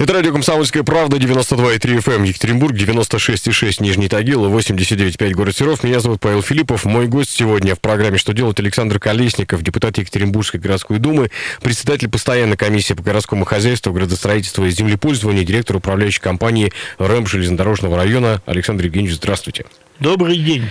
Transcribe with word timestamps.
Это 0.00 0.14
радио 0.14 0.32
«Комсомольская 0.32 0.82
правда», 0.82 1.18
92,3 1.18 1.98
FM, 1.98 2.14
эм, 2.14 2.22
Екатеринбург, 2.22 2.72
96,6 2.74 3.82
Нижний 3.82 4.08
Тагил, 4.08 4.46
89,5 4.46 5.34
город 5.34 5.54
Серов. 5.54 5.84
Меня 5.84 6.00
зовут 6.00 6.20
Павел 6.20 6.40
Филиппов. 6.40 6.86
Мой 6.86 7.06
гость 7.06 7.28
сегодня 7.28 7.74
в 7.74 7.80
программе 7.80 8.16
«Что 8.16 8.32
делать» 8.32 8.58
Александр 8.58 8.98
Колесников, 8.98 9.62
депутат 9.62 9.98
Екатеринбургской 9.98 10.58
городской 10.58 10.98
думы, 11.00 11.30
председатель 11.60 12.08
постоянной 12.08 12.56
комиссии 12.56 12.94
по 12.94 13.02
городскому 13.02 13.44
хозяйству, 13.44 13.92
градостроительству 13.92 14.64
и 14.64 14.70
землепользованию, 14.70 15.44
директор 15.44 15.76
управляющей 15.76 16.22
компании 16.22 16.72
РЭМ 16.96 17.26
железнодорожного 17.26 17.98
района. 17.98 18.40
Александр 18.46 18.86
Евгеньевич, 18.86 19.16
здравствуйте. 19.16 19.66
Добрый 19.98 20.38
день. 20.38 20.64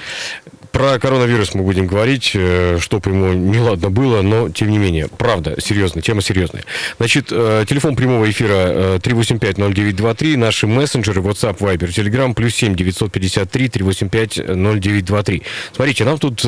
Про 0.71 0.99
коронавирус 0.99 1.55
мы 1.55 1.63
будем 1.63 1.87
говорить, 1.87 2.31
э, 2.35 2.77
чтобы 2.79 3.09
ему 3.09 3.33
неладно 3.33 3.89
было, 3.89 4.21
но 4.21 4.49
тем 4.49 4.69
не 4.69 4.77
менее, 4.77 5.07
правда, 5.07 5.55
серьезно, 5.59 6.01
тема 6.01 6.21
серьезная. 6.21 6.63
Значит, 6.99 7.29
э, 7.31 7.65
телефон 7.67 7.95
прямого 7.95 8.29
эфира 8.29 8.99
385-0923, 8.99 10.33
э, 10.33 10.37
наши 10.37 10.67
мессенджеры, 10.67 11.21
WhatsApp, 11.21 11.57
Viber, 11.57 11.87
Telegram, 11.87 12.33
плюс 12.35 12.53
7 12.55 12.75
953 12.75 13.69
385 13.69 14.37
0923. 14.55 15.43
Смотрите, 15.73 16.05
нам 16.05 16.19
тут 16.19 16.45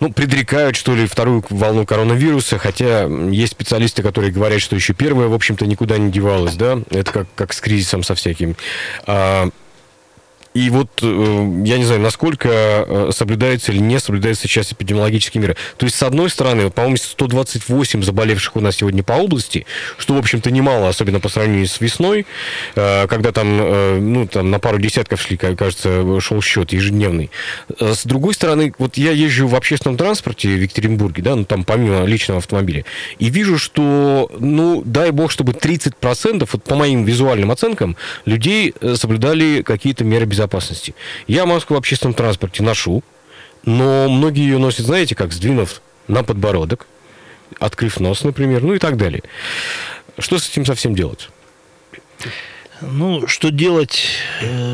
ну, 0.00 0.12
предрекают, 0.12 0.76
что 0.76 0.94
ли, 0.94 1.06
вторую 1.06 1.44
волну 1.50 1.86
коронавируса, 1.86 2.58
хотя 2.58 3.04
есть 3.30 3.52
специалисты, 3.52 4.02
которые 4.02 4.32
говорят, 4.32 4.60
что 4.60 4.76
еще 4.76 4.92
первая, 4.92 5.28
в 5.28 5.34
общем-то, 5.34 5.66
никуда 5.66 5.98
не 5.98 6.10
девалась, 6.10 6.54
да, 6.54 6.80
это 6.90 7.12
как, 7.12 7.26
как 7.34 7.52
с 7.52 7.60
кризисом 7.60 8.02
со 8.02 8.14
всяким. 8.14 8.56
И 10.54 10.70
вот 10.70 10.88
э, 11.02 11.62
я 11.64 11.78
не 11.78 11.84
знаю, 11.84 12.00
насколько 12.00 12.48
э, 12.48 13.10
соблюдается 13.12 13.70
или 13.70 13.78
не 13.78 14.00
соблюдается 14.00 14.48
сейчас 14.48 14.72
эпидемиологические 14.72 15.42
меры. 15.42 15.56
То 15.76 15.86
есть, 15.86 15.96
с 15.96 16.02
одной 16.02 16.30
стороны, 16.30 16.70
по-моему, 16.70 16.96
128 16.96 18.02
заболевших 18.02 18.56
у 18.56 18.60
нас 18.60 18.76
сегодня 18.76 19.02
по 19.02 19.12
области, 19.12 19.66
что, 19.98 20.14
в 20.14 20.18
общем-то, 20.18 20.50
немало, 20.50 20.88
особенно 20.88 21.20
по 21.20 21.28
сравнению 21.28 21.66
с 21.66 21.80
весной, 21.80 22.26
э, 22.74 23.06
когда 23.06 23.32
там, 23.32 24.12
ну, 24.12 24.26
там 24.26 24.50
на 24.50 24.58
пару 24.58 24.78
десятков 24.78 25.20
шли, 25.20 25.36
кажется, 25.36 26.20
шел 26.20 26.40
счет 26.42 26.72
ежедневный. 26.72 27.30
С 27.78 28.04
другой 28.04 28.34
стороны, 28.34 28.72
вот 28.78 28.96
я 28.96 29.12
езжу 29.12 29.46
в 29.46 29.54
общественном 29.54 29.96
транспорте 29.96 30.48
в 30.48 30.62
Екатеринбурге, 30.62 31.22
да, 31.22 31.36
ну, 31.36 31.44
там 31.44 31.64
помимо 31.64 32.04
личного 32.04 32.38
автомобиля, 32.38 32.84
и 33.18 33.28
вижу, 33.28 33.58
что, 33.58 34.30
ну, 34.38 34.82
дай 34.84 35.10
бог, 35.10 35.30
чтобы 35.30 35.52
30%, 35.52 36.48
вот 36.50 36.64
по 36.64 36.74
моим 36.74 37.04
визуальным 37.04 37.50
оценкам, 37.50 37.96
людей 38.24 38.74
соблюдали 38.94 39.62
какие-то 39.62 40.04
меры 40.04 40.24
безопасности 40.24 40.37
безопасности. 40.38 40.94
Я 41.26 41.46
маску 41.46 41.74
в 41.74 41.76
общественном 41.76 42.14
транспорте 42.14 42.62
ношу, 42.62 43.02
но 43.64 44.08
многие 44.08 44.42
ее 44.42 44.58
носят, 44.58 44.86
знаете, 44.86 45.14
как 45.14 45.32
сдвинув 45.32 45.82
на 46.06 46.22
подбородок, 46.22 46.86
открыв 47.58 47.98
нос, 47.98 48.22
например, 48.22 48.62
ну 48.62 48.74
и 48.74 48.78
так 48.78 48.96
далее. 48.96 49.22
Что 50.18 50.38
с 50.38 50.48
этим 50.48 50.64
совсем 50.64 50.94
делать? 50.94 51.28
Ну, 52.80 53.26
что 53.26 53.50
делать? 53.50 54.04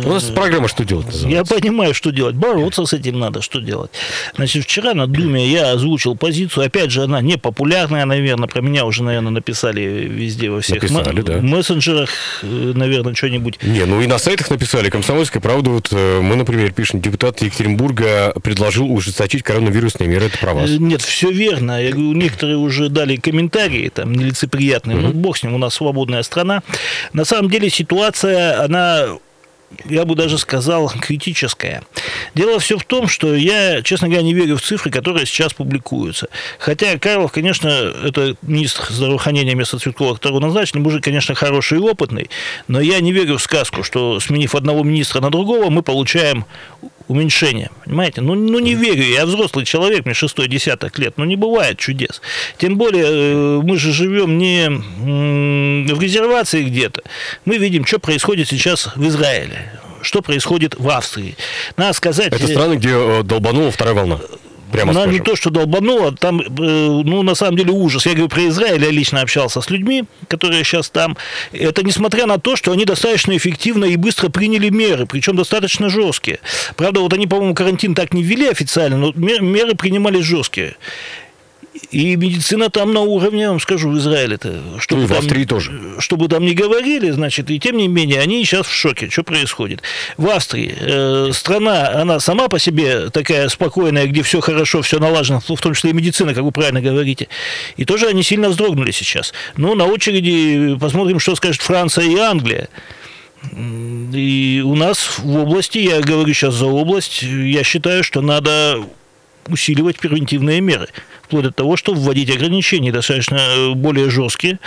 У 0.04 0.08
нас 0.08 0.24
программа 0.24 0.68
«Что 0.68 0.84
делать» 0.84 1.06
называется. 1.06 1.54
Я 1.54 1.60
понимаю, 1.60 1.94
что 1.94 2.10
делать. 2.10 2.34
Бороться 2.34 2.84
с 2.84 2.92
этим 2.92 3.18
надо, 3.18 3.40
что 3.40 3.60
делать. 3.60 3.90
Значит, 4.36 4.64
вчера 4.64 4.92
на 4.94 5.06
Думе 5.06 5.46
я 5.46 5.72
озвучил 5.72 6.14
позицию. 6.14 6.66
Опять 6.66 6.90
же, 6.90 7.04
она 7.04 7.22
не 7.22 7.38
популярная, 7.38 8.04
наверное. 8.04 8.46
Про 8.46 8.60
меня 8.60 8.84
уже, 8.84 9.02
наверное, 9.02 9.30
написали 9.30 9.80
везде 9.80 10.50
во 10.50 10.60
всех 10.60 10.82
написали, 10.82 11.22
да. 11.22 11.40
мессенджерах, 11.40 12.10
э, 12.42 12.72
наверное, 12.74 13.14
что-нибудь. 13.14 13.62
Не, 13.62 13.86
ну 13.86 14.02
и 14.02 14.06
на 14.06 14.18
сайтах 14.18 14.50
написали. 14.50 14.90
Комсомольская 14.90 15.40
правда. 15.40 15.70
Вот 15.70 15.88
э, 15.92 16.20
мы, 16.20 16.36
например, 16.36 16.72
пишем, 16.72 17.00
депутат 17.00 17.40
Екатеринбурга 17.40 18.34
предложил 18.42 18.92
ужесточить 18.92 19.42
коронавирусные 19.42 20.08
меры. 20.08 20.26
Это 20.26 20.38
про 20.38 20.52
вас. 20.52 20.70
Э, 20.70 20.76
нет, 20.76 21.00
все 21.00 21.30
верно. 21.30 21.82
Я 21.82 21.90
говорю, 21.90 22.12
некоторые 22.12 22.58
уже 22.58 22.90
дали 22.90 23.16
комментарии, 23.16 23.88
там, 23.88 24.12
нелицеприятные. 24.12 24.98
Угу. 24.98 25.06
Ну, 25.06 25.12
бог 25.12 25.38
с 25.38 25.42
ним, 25.42 25.54
у 25.54 25.58
нас 25.58 25.74
свободная 25.74 26.22
страна. 26.22 26.62
На 27.14 27.24
самом 27.24 27.50
деле 27.50 27.70
ситуация 27.70 27.93
ситуация, 27.94 28.64
она 28.64 29.18
я 29.86 30.04
бы 30.04 30.14
даже 30.14 30.38
сказал, 30.38 30.88
критическая. 31.00 31.82
Дело 32.34 32.58
все 32.60 32.78
в 32.78 32.84
том, 32.84 33.08
что 33.08 33.34
я, 33.34 33.82
честно 33.82 34.08
говоря, 34.08 34.22
не 34.22 34.32
верю 34.32 34.56
в 34.56 34.62
цифры, 34.62 34.90
которые 34.90 35.26
сейчас 35.26 35.52
публикуются. 35.52 36.28
Хотя 36.58 36.96
Карлов, 36.98 37.32
конечно, 37.32 37.68
это 37.68 38.36
министр 38.42 38.84
здравоохранения 38.88 39.52
вместо 39.54 39.78
Цветкова, 39.78 40.14
которого 40.14 40.38
назначили, 40.40 40.78
мужик, 40.78 41.02
конечно, 41.02 41.34
хороший 41.34 41.78
и 41.78 41.80
опытный, 41.80 42.30
но 42.68 42.80
я 42.80 43.00
не 43.00 43.12
верю 43.12 43.38
в 43.38 43.42
сказку, 43.42 43.82
что 43.82 44.20
сменив 44.20 44.54
одного 44.54 44.84
министра 44.84 45.20
на 45.20 45.30
другого, 45.30 45.70
мы 45.70 45.82
получаем 45.82 46.44
уменьшение. 47.08 47.70
Понимаете? 47.84 48.20
Ну, 48.20 48.34
ну 48.34 48.58
не 48.58 48.74
верю, 48.74 49.04
я 49.04 49.26
взрослый 49.26 49.64
человек, 49.64 50.04
мне 50.04 50.14
шестой 50.14 50.48
десяток 50.48 50.98
лет, 50.98 51.14
но 51.16 51.24
не 51.24 51.36
бывает 51.36 51.78
чудес. 51.78 52.20
Тем 52.58 52.76
более, 52.76 53.04
э, 53.06 53.60
мы 53.62 53.78
же 53.78 53.92
живем 53.92 54.38
не 54.38 54.68
в 55.92 56.00
резервации 56.00 56.64
где-то. 56.64 57.02
Мы 57.44 57.58
видим, 57.58 57.84
что 57.84 57.98
происходит 57.98 58.48
сейчас 58.48 58.90
в 58.94 59.06
Израиле 59.06 59.80
что 60.04 60.20
происходит 60.20 60.74
в 60.78 60.88
Австрии. 60.90 61.34
Надо 61.78 61.94
сказать... 61.94 62.30
Это 62.30 62.46
страны, 62.46 62.74
где 62.74 62.90
э, 62.90 63.22
долбанула 63.22 63.70
вторая 63.70 63.94
волна. 63.94 64.20
Прямо 64.74 64.90
Она 64.90 65.02
скажем. 65.02 65.12
не 65.12 65.20
то, 65.20 65.36
что 65.36 65.50
долбанула, 65.50 66.16
там, 66.16 66.40
э, 66.40 66.44
ну, 66.48 67.22
на 67.22 67.36
самом 67.36 67.56
деле, 67.56 67.70
ужас. 67.70 68.06
Я 68.06 68.12
говорю 68.14 68.28
про 68.28 68.48
Израиль, 68.48 68.82
я 68.82 68.90
лично 68.90 69.20
общался 69.20 69.60
с 69.60 69.70
людьми, 69.70 70.02
которые 70.26 70.64
сейчас 70.64 70.90
там. 70.90 71.16
Это 71.52 71.84
несмотря 71.84 72.26
на 72.26 72.40
то, 72.40 72.56
что 72.56 72.72
они 72.72 72.84
достаточно 72.84 73.36
эффективно 73.36 73.84
и 73.84 73.94
быстро 73.94 74.30
приняли 74.30 74.70
меры, 74.70 75.06
причем 75.06 75.36
достаточно 75.36 75.90
жесткие. 75.90 76.40
Правда, 76.74 76.98
вот 76.98 77.12
они, 77.12 77.28
по-моему, 77.28 77.54
карантин 77.54 77.94
так 77.94 78.12
не 78.12 78.24
ввели 78.24 78.48
официально, 78.48 78.96
но 78.96 79.12
меры 79.14 79.76
принимались 79.76 80.24
жесткие. 80.24 80.74
И 81.90 82.14
медицина 82.14 82.70
там 82.70 82.92
на 82.92 83.00
уровне, 83.00 83.42
я 83.42 83.50
вам 83.50 83.58
скажу, 83.58 83.90
в 83.90 83.98
Израиле-то. 83.98 84.60
Чтобы 84.78 85.02
ну, 85.02 85.08
и 85.08 85.10
в 85.10 85.18
Австрии 85.18 85.44
тоже. 85.44 85.72
Чтобы 85.98 86.28
там 86.28 86.44
не 86.44 86.54
говорили, 86.54 87.10
значит, 87.10 87.50
и 87.50 87.58
тем 87.58 87.76
не 87.76 87.88
менее, 87.88 88.20
они 88.20 88.44
сейчас 88.44 88.66
в 88.66 88.72
шоке, 88.72 89.10
что 89.10 89.24
происходит. 89.24 89.82
В 90.16 90.28
Австрии 90.28 90.74
э, 90.78 91.30
страна, 91.32 91.90
она 92.00 92.20
сама 92.20 92.48
по 92.48 92.60
себе 92.60 93.10
такая 93.10 93.48
спокойная, 93.48 94.06
где 94.06 94.22
все 94.22 94.40
хорошо, 94.40 94.82
все 94.82 95.00
налажено, 95.00 95.40
в 95.40 95.60
том 95.60 95.74
числе 95.74 95.90
и 95.90 95.94
медицина, 95.94 96.32
как 96.32 96.44
вы 96.44 96.52
правильно 96.52 96.80
говорите. 96.80 97.28
И 97.76 97.84
тоже 97.84 98.06
они 98.06 98.22
сильно 98.22 98.48
вздрогнули 98.50 98.92
сейчас. 98.92 99.32
Ну, 99.56 99.74
на 99.74 99.86
очереди 99.86 100.76
посмотрим, 100.78 101.18
что 101.18 101.34
скажет 101.34 101.60
Франция 101.60 102.04
и 102.04 102.16
Англия. 102.16 102.68
И 103.52 104.62
у 104.64 104.74
нас 104.76 105.18
в 105.18 105.36
области, 105.36 105.78
я 105.78 106.00
говорю 106.00 106.32
сейчас 106.32 106.54
за 106.54 106.66
область, 106.66 107.22
я 107.22 107.62
считаю, 107.64 108.04
что 108.04 108.20
надо 108.20 108.80
усиливать 109.48 109.98
превентивные 109.98 110.60
меры 110.60 110.88
вплоть 111.22 111.44
до 111.44 111.52
того, 111.52 111.76
что 111.76 111.94
вводить 111.94 112.30
ограничения 112.30 112.92
достаточно 112.92 113.36
э, 113.36 113.70
более 113.74 114.10
жесткие, 114.10 114.58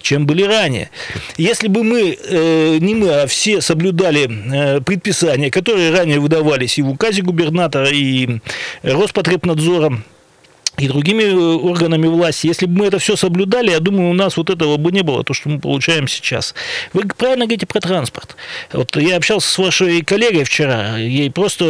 чем 0.00 0.26
были 0.26 0.42
ранее. 0.42 0.90
Если 1.36 1.68
бы 1.68 1.84
мы, 1.84 2.18
э, 2.20 2.78
не 2.78 2.94
мы, 2.94 3.10
а 3.10 3.26
все 3.26 3.60
соблюдали 3.60 4.28
э, 4.28 4.80
предписания, 4.80 5.50
которые 5.50 5.90
ранее 5.90 6.20
выдавались 6.20 6.78
и 6.78 6.82
в 6.82 6.90
указе 6.90 7.22
губернатора, 7.22 7.88
и 7.90 8.40
Роспотребнадзором, 8.82 10.04
и 10.78 10.88
другими 10.88 11.22
э, 11.22 11.34
органами 11.34 12.06
власти. 12.06 12.46
Если 12.46 12.66
бы 12.66 12.80
мы 12.80 12.86
это 12.86 12.98
все 12.98 13.16
соблюдали, 13.16 13.70
я 13.70 13.80
думаю, 13.80 14.10
у 14.10 14.14
нас 14.14 14.36
вот 14.36 14.50
этого 14.50 14.76
бы 14.76 14.92
не 14.92 15.02
было, 15.02 15.24
то, 15.24 15.34
что 15.34 15.48
мы 15.48 15.58
получаем 15.58 16.08
сейчас. 16.08 16.54
Вы 16.92 17.02
правильно 17.16 17.46
говорите 17.46 17.66
про 17.66 17.80
транспорт. 17.80 18.36
Вот 18.72 18.96
я 18.96 19.16
общался 19.16 19.48
с 19.48 19.58
вашей 19.58 20.02
коллегой 20.02 20.44
вчера, 20.44 20.96
ей 20.98 21.30
просто, 21.30 21.64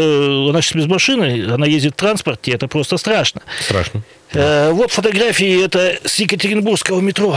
она 0.48 0.60
сейчас 0.62 0.76
без 0.76 0.86
машины, 0.86 1.46
она 1.50 1.66
ездит 1.66 1.92
в 1.92 1.96
транспорте, 1.96 2.52
это 2.52 2.68
просто 2.68 2.96
страшно. 2.96 3.42
Страшно. 3.60 4.02
Э, 4.32 4.70
вот 4.72 4.90
фотографии, 4.90 5.64
это 5.64 5.98
с 6.04 6.16
Екатеринбургского 6.16 7.00
метро. 7.00 7.36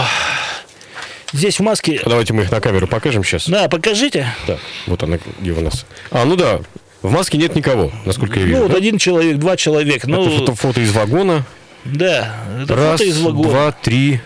Здесь 1.32 1.60
в 1.60 1.64
маске... 1.64 2.02
А 2.04 2.10
давайте 2.10 2.34
мы 2.34 2.44
их 2.44 2.52
на 2.52 2.60
камеру 2.60 2.88
покажем 2.88 3.24
сейчас. 3.24 3.48
Да, 3.48 3.70
покажите. 3.70 4.34
Да, 4.48 4.58
вот 4.88 5.04
она, 5.04 5.20
где 5.40 5.52
у 5.52 5.62
нас. 5.62 5.86
А, 6.10 6.26
ну 6.26 6.36
да, 6.36 6.62
в 7.02 7.12
маске 7.12 7.38
нет 7.38 7.56
никого, 7.56 7.92
насколько 8.06 8.40
я 8.40 8.46
вижу. 8.46 8.58
Ну, 8.58 8.64
вот 8.64 8.72
да? 8.72 8.78
один 8.78 8.98
человек, 8.98 9.38
два 9.38 9.56
человека. 9.56 10.10
Ну, 10.10 10.22
это 10.22 10.38
фото, 10.38 10.56
фото 10.56 10.82
из 10.82 10.92
вагона. 10.92 11.46
Да, 11.86 12.36
это 12.62 12.76
Раз, 12.76 12.92
фото 12.92 13.04
из 13.04 13.20
вагона. 13.22 13.50
два, 13.50 13.72
три, 13.72 14.20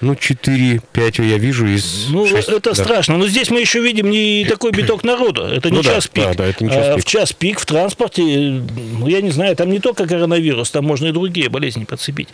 ну, 0.00 0.16
четыре, 0.16 0.80
пять 0.92 1.18
я 1.18 1.38
вижу 1.38 1.66
из 1.66 2.08
Ну, 2.08 2.26
6, 2.26 2.48
это 2.48 2.74
да. 2.74 2.74
страшно. 2.74 3.18
Но 3.18 3.28
здесь 3.28 3.50
мы 3.50 3.60
еще 3.60 3.80
видим 3.80 4.10
не 4.10 4.44
такой 4.48 4.72
биток 4.72 5.04
народа. 5.04 5.46
Это 5.46 5.70
не 5.70 5.76
ну, 5.76 5.82
час 5.84 6.04
да, 6.04 6.10
пик. 6.12 6.24
Да, 6.24 6.34
да, 6.34 6.46
это 6.46 6.64
не 6.64 6.70
час 6.70 6.86
а, 6.86 6.94
пик. 6.96 7.04
В 7.04 7.08
час 7.08 7.32
пик 7.32 7.60
в 7.60 7.66
транспорте, 7.66 8.22
ну, 8.22 9.06
я 9.06 9.20
не 9.20 9.30
знаю, 9.30 9.54
там 9.54 9.70
не 9.70 9.78
только 9.78 10.06
коронавирус, 10.06 10.70
там 10.72 10.84
можно 10.84 11.06
и 11.06 11.12
другие 11.12 11.48
болезни 11.48 11.84
подцепить. 11.84 12.28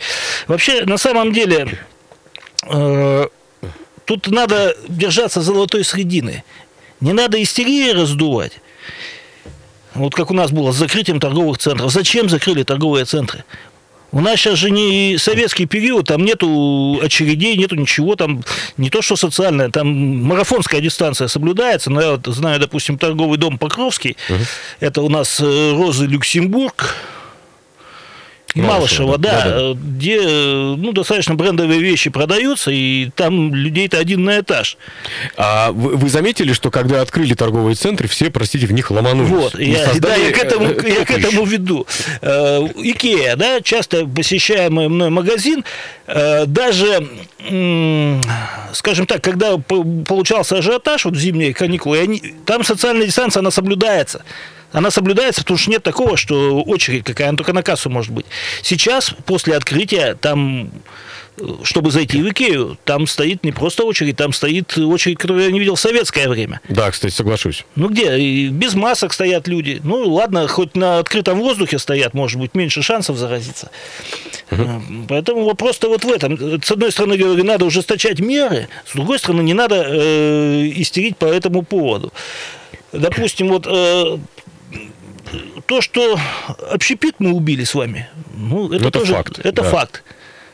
Вообще, 0.47 0.83
на 0.85 0.97
самом 0.97 1.31
деле, 1.31 1.67
э, 2.67 3.27
тут 4.05 4.27
надо 4.29 4.75
держаться 4.87 5.41
золотой 5.41 5.83
средины. 5.83 6.43
Не 7.01 7.13
надо 7.13 7.41
истерии 7.41 7.91
раздувать. 7.91 8.53
Вот 9.93 10.15
как 10.15 10.31
у 10.31 10.33
нас 10.33 10.51
было 10.51 10.71
с 10.71 10.75
закрытием 10.75 11.19
торговых 11.19 11.57
центров. 11.57 11.91
Зачем 11.91 12.29
закрыли 12.29 12.63
торговые 12.63 13.05
центры? 13.05 13.43
У 14.11 14.21
нас 14.21 14.39
сейчас 14.39 14.57
же 14.57 14.71
не 14.71 15.17
советский 15.17 15.65
период, 15.65 16.07
там 16.07 16.25
нету 16.25 16.99
очередей, 17.01 17.55
нету 17.57 17.75
ничего, 17.75 18.15
там 18.15 18.43
не 18.77 18.89
то 18.89 19.01
что 19.01 19.15
социальное, 19.15 19.69
там 19.69 19.87
марафонская 20.23 20.81
дистанция 20.81 21.27
соблюдается, 21.27 21.91
но 21.91 22.01
я 22.01 22.11
вот 22.11 22.25
знаю, 22.25 22.59
допустим, 22.59 22.97
торговый 22.97 23.37
дом 23.37 23.57
Покровский, 23.57 24.17
угу. 24.29 24.39
это 24.79 25.01
у 25.01 25.09
нас 25.09 25.39
э, 25.39 25.73
Розы 25.75 26.07
Люксембург, 26.07 26.95
Малышева, 28.55 29.17
да, 29.17 29.43
да, 29.43 29.49
да, 29.49 29.73
где 29.73 30.21
ну, 30.21 30.91
достаточно 30.91 31.35
брендовые 31.35 31.79
вещи 31.79 32.09
продаются, 32.09 32.71
и 32.71 33.09
там 33.15 33.53
людей-то 33.53 33.97
один 33.97 34.23
на 34.23 34.39
этаж. 34.39 34.77
А 35.37 35.71
вы, 35.71 35.95
вы 35.95 36.09
заметили, 36.09 36.53
что 36.53 36.71
когда 36.71 37.01
открыли 37.01 37.33
торговые 37.33 37.75
центры, 37.75 38.07
все, 38.07 38.29
простите, 38.31 38.65
в 38.65 38.71
них 38.71 38.89
ломанулись? 38.91 39.29
Вот, 39.29 39.59
я, 39.59 39.87
да, 39.99 40.15
я 40.15 40.31
к 40.31 40.37
этому, 40.37 40.65
э, 40.65 40.93
я 40.99 41.05
к 41.05 41.11
этому 41.11 41.45
веду. 41.45 41.85
Э, 42.21 42.61
Икея, 42.75 43.35
да, 43.35 43.61
часто 43.61 44.05
посещаемый 44.05 44.89
мной 44.89 45.09
магазин, 45.09 45.63
э, 46.07 46.45
даже, 46.45 47.07
скажем 48.73 49.05
так, 49.05 49.23
когда 49.23 49.57
получался 49.57 50.57
ажиотаж, 50.57 51.05
вот 51.05 51.15
зимние 51.15 51.53
каникулы, 51.53 51.99
они, 51.99 52.33
там 52.45 52.63
социальная 52.63 53.05
дистанция, 53.05 53.41
она 53.41 53.51
соблюдается 53.51 54.23
она 54.71 54.91
соблюдается, 54.91 55.41
потому 55.41 55.57
что 55.57 55.71
нет 55.71 55.83
такого, 55.83 56.17
что 56.17 56.61
очередь 56.61 57.03
какая, 57.03 57.29
она 57.29 57.37
только 57.37 57.53
на 57.53 57.63
кассу 57.63 57.89
может 57.89 58.11
быть. 58.11 58.25
Сейчас, 58.61 59.13
после 59.25 59.55
открытия, 59.55 60.15
там 60.15 60.71
чтобы 61.63 61.91
зайти 61.91 62.21
в 62.21 62.29
Икею, 62.29 62.77
там 62.83 63.07
стоит 63.07 63.43
не 63.43 63.51
просто 63.51 63.83
очередь, 63.83 64.17
там 64.17 64.33
стоит 64.33 64.77
очередь, 64.77 65.17
которую 65.17 65.45
я 65.45 65.51
не 65.51 65.59
видел 65.59 65.75
в 65.75 65.79
советское 65.79 66.27
время. 66.27 66.61
Да, 66.69 66.91
кстати, 66.91 67.13
соглашусь. 67.13 67.65
Ну 67.75 67.89
где? 67.89 68.17
И 68.19 68.49
без 68.49 68.73
масок 68.73 69.13
стоят 69.13 69.47
люди. 69.47 69.79
Ну 69.83 70.09
ладно, 70.09 70.47
хоть 70.47 70.75
на 70.75 70.99
открытом 70.99 71.39
воздухе 71.39 71.79
стоят, 71.79 72.13
может 72.13 72.39
быть, 72.39 72.55
меньше 72.55 72.81
шансов 72.81 73.17
заразиться. 73.17 73.71
Угу. 74.51 75.05
Поэтому 75.07 75.45
вопрос-то 75.45 75.89
вот 75.89 76.03
в 76.03 76.11
этом. 76.11 76.61
С 76.61 76.71
одной 76.71 76.91
стороны, 76.91 77.17
говорю, 77.17 77.43
надо 77.43 77.65
ужесточать 77.65 78.19
меры, 78.19 78.67
с 78.85 78.93
другой 78.95 79.19
стороны, 79.19 79.41
не 79.41 79.53
надо 79.53 79.85
э, 79.87 80.71
истерить 80.75 81.17
по 81.17 81.25
этому 81.25 81.63
поводу. 81.63 82.11
Допустим, 82.91 83.49
вот 83.49 83.67
э, 83.67 84.17
то, 85.65 85.81
что 85.81 86.19
общепит 86.71 87.15
мы 87.19 87.31
убили 87.33 87.63
с 87.63 87.73
вами, 87.73 88.09
ну, 88.35 88.67
это, 88.67 88.87
это 88.87 88.91
тоже 88.91 89.13
факт. 89.13 89.39
Это 89.39 89.61
да. 89.61 89.69
факт. 89.69 90.03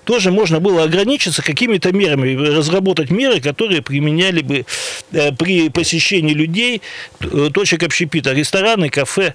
Тоже 0.03 0.31
можно 0.31 0.59
было 0.59 0.83
ограничиться 0.83 1.41
какими-то 1.41 1.91
мерами, 1.91 2.35
разработать 2.35 3.09
меры, 3.09 3.41
которые 3.41 3.81
применяли 3.81 4.41
бы 4.41 4.65
э, 5.11 5.31
при 5.31 5.69
посещении 5.69 6.33
людей 6.33 6.81
э, 7.21 7.49
точек 7.51 7.81
общепита, 7.83 8.31
рестораны, 8.31 8.89
кафе. 8.89 9.33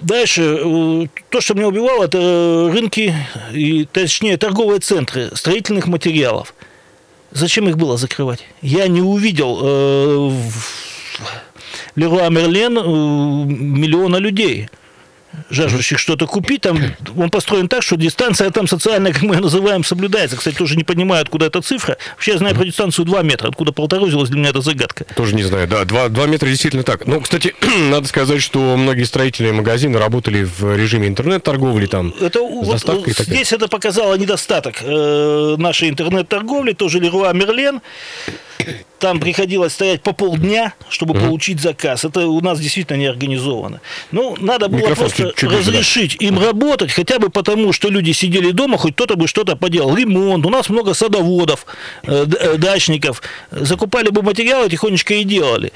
Дальше, 0.00 0.42
э, 0.42 1.06
то, 1.28 1.40
что 1.40 1.54
меня 1.54 1.68
убивало, 1.68 2.04
это 2.04 2.70
рынки, 2.72 3.14
и, 3.52 3.84
точнее, 3.84 4.36
торговые 4.36 4.80
центры 4.80 5.30
строительных 5.34 5.86
материалов. 5.86 6.54
Зачем 7.30 7.68
их 7.68 7.76
было 7.76 7.96
закрывать? 7.96 8.44
Я 8.62 8.88
не 8.88 9.02
увидел 9.02 9.60
э, 9.62 10.32
Леруа 12.00 12.30
Мерлен 12.30 12.74
миллиона 13.78 14.16
людей 14.16 14.68
жаждущих 15.50 15.98
что-то 15.98 16.26
купить, 16.26 16.62
там 16.62 16.80
он 17.16 17.30
построен 17.30 17.68
так, 17.68 17.82
что 17.82 17.96
дистанция 17.96 18.50
там 18.50 18.66
социальная, 18.66 19.12
как 19.12 19.22
мы 19.22 19.34
ее 19.34 19.40
называем, 19.40 19.84
соблюдается. 19.84 20.36
Кстати, 20.36 20.56
тоже 20.56 20.76
не 20.76 20.84
понимаю, 20.84 21.22
откуда 21.22 21.46
эта 21.46 21.60
цифра. 21.60 21.98
Вообще 22.14 22.32
я 22.32 22.38
знаю 22.38 22.54
про 22.54 22.64
дистанцию 22.64 23.04
2 23.04 23.22
метра, 23.22 23.48
откуда 23.48 23.72
полтора 23.72 24.06
взялась, 24.06 24.30
для 24.30 24.38
меня 24.38 24.50
это 24.50 24.60
загадка. 24.60 25.04
Тоже 25.14 25.34
не 25.34 25.42
знаю, 25.42 25.68
да, 25.68 25.84
2, 25.84 26.08
2 26.08 26.26
метра 26.26 26.48
действительно 26.48 26.82
так. 26.82 27.06
Ну, 27.06 27.20
кстати, 27.20 27.54
надо 27.90 28.08
сказать, 28.08 28.42
что 28.42 28.76
многие 28.76 29.04
строительные 29.04 29.52
магазины 29.52 29.98
работали 29.98 30.42
в 30.44 30.76
режиме 30.76 31.08
интернет-торговли 31.08 31.86
там, 31.86 32.14
это, 32.20 32.40
вот, 32.40 32.80
Здесь 33.18 33.52
это 33.52 33.68
показало 33.68 34.14
недостаток 34.14 34.76
э, 34.82 35.56
нашей 35.58 35.90
интернет-торговли, 35.90 36.72
тоже 36.72 36.98
Леруа 36.98 37.32
Мерлен 37.32 37.80
там 39.00 39.18
приходилось 39.18 39.72
стоять 39.72 40.02
по 40.02 40.12
полдня, 40.12 40.74
чтобы 40.88 41.14
угу. 41.14 41.26
получить 41.26 41.60
заказ. 41.60 42.04
Это 42.04 42.26
у 42.26 42.40
нас 42.40 42.60
действительно 42.60 42.98
не 42.98 43.06
организовано. 43.06 43.80
Ну, 44.12 44.36
надо 44.38 44.68
было 44.68 44.78
Микрофон 44.78 44.96
просто 44.96 45.32
чуть 45.34 45.44
-чуть 45.44 45.58
разрешить 45.58 46.16
да. 46.20 46.26
им 46.26 46.38
работать, 46.38 46.92
хотя 46.92 47.18
бы 47.18 47.30
потому, 47.30 47.72
что 47.72 47.88
люди 47.88 48.12
сидели 48.12 48.52
дома, 48.52 48.78
хоть 48.78 48.94
кто-то 48.94 49.16
бы 49.16 49.26
что-то 49.26 49.56
поделал. 49.56 49.96
Ремонт. 49.96 50.46
У 50.46 50.50
нас 50.50 50.68
много 50.68 50.94
садоводов, 50.94 51.66
э, 52.04 52.26
э, 52.40 52.56
дачников. 52.58 53.22
Закупали 53.50 54.10
бы 54.10 54.22
материалы, 54.22 54.68
тихонечко 54.68 55.14
и 55.14 55.24
делали. 55.24 55.72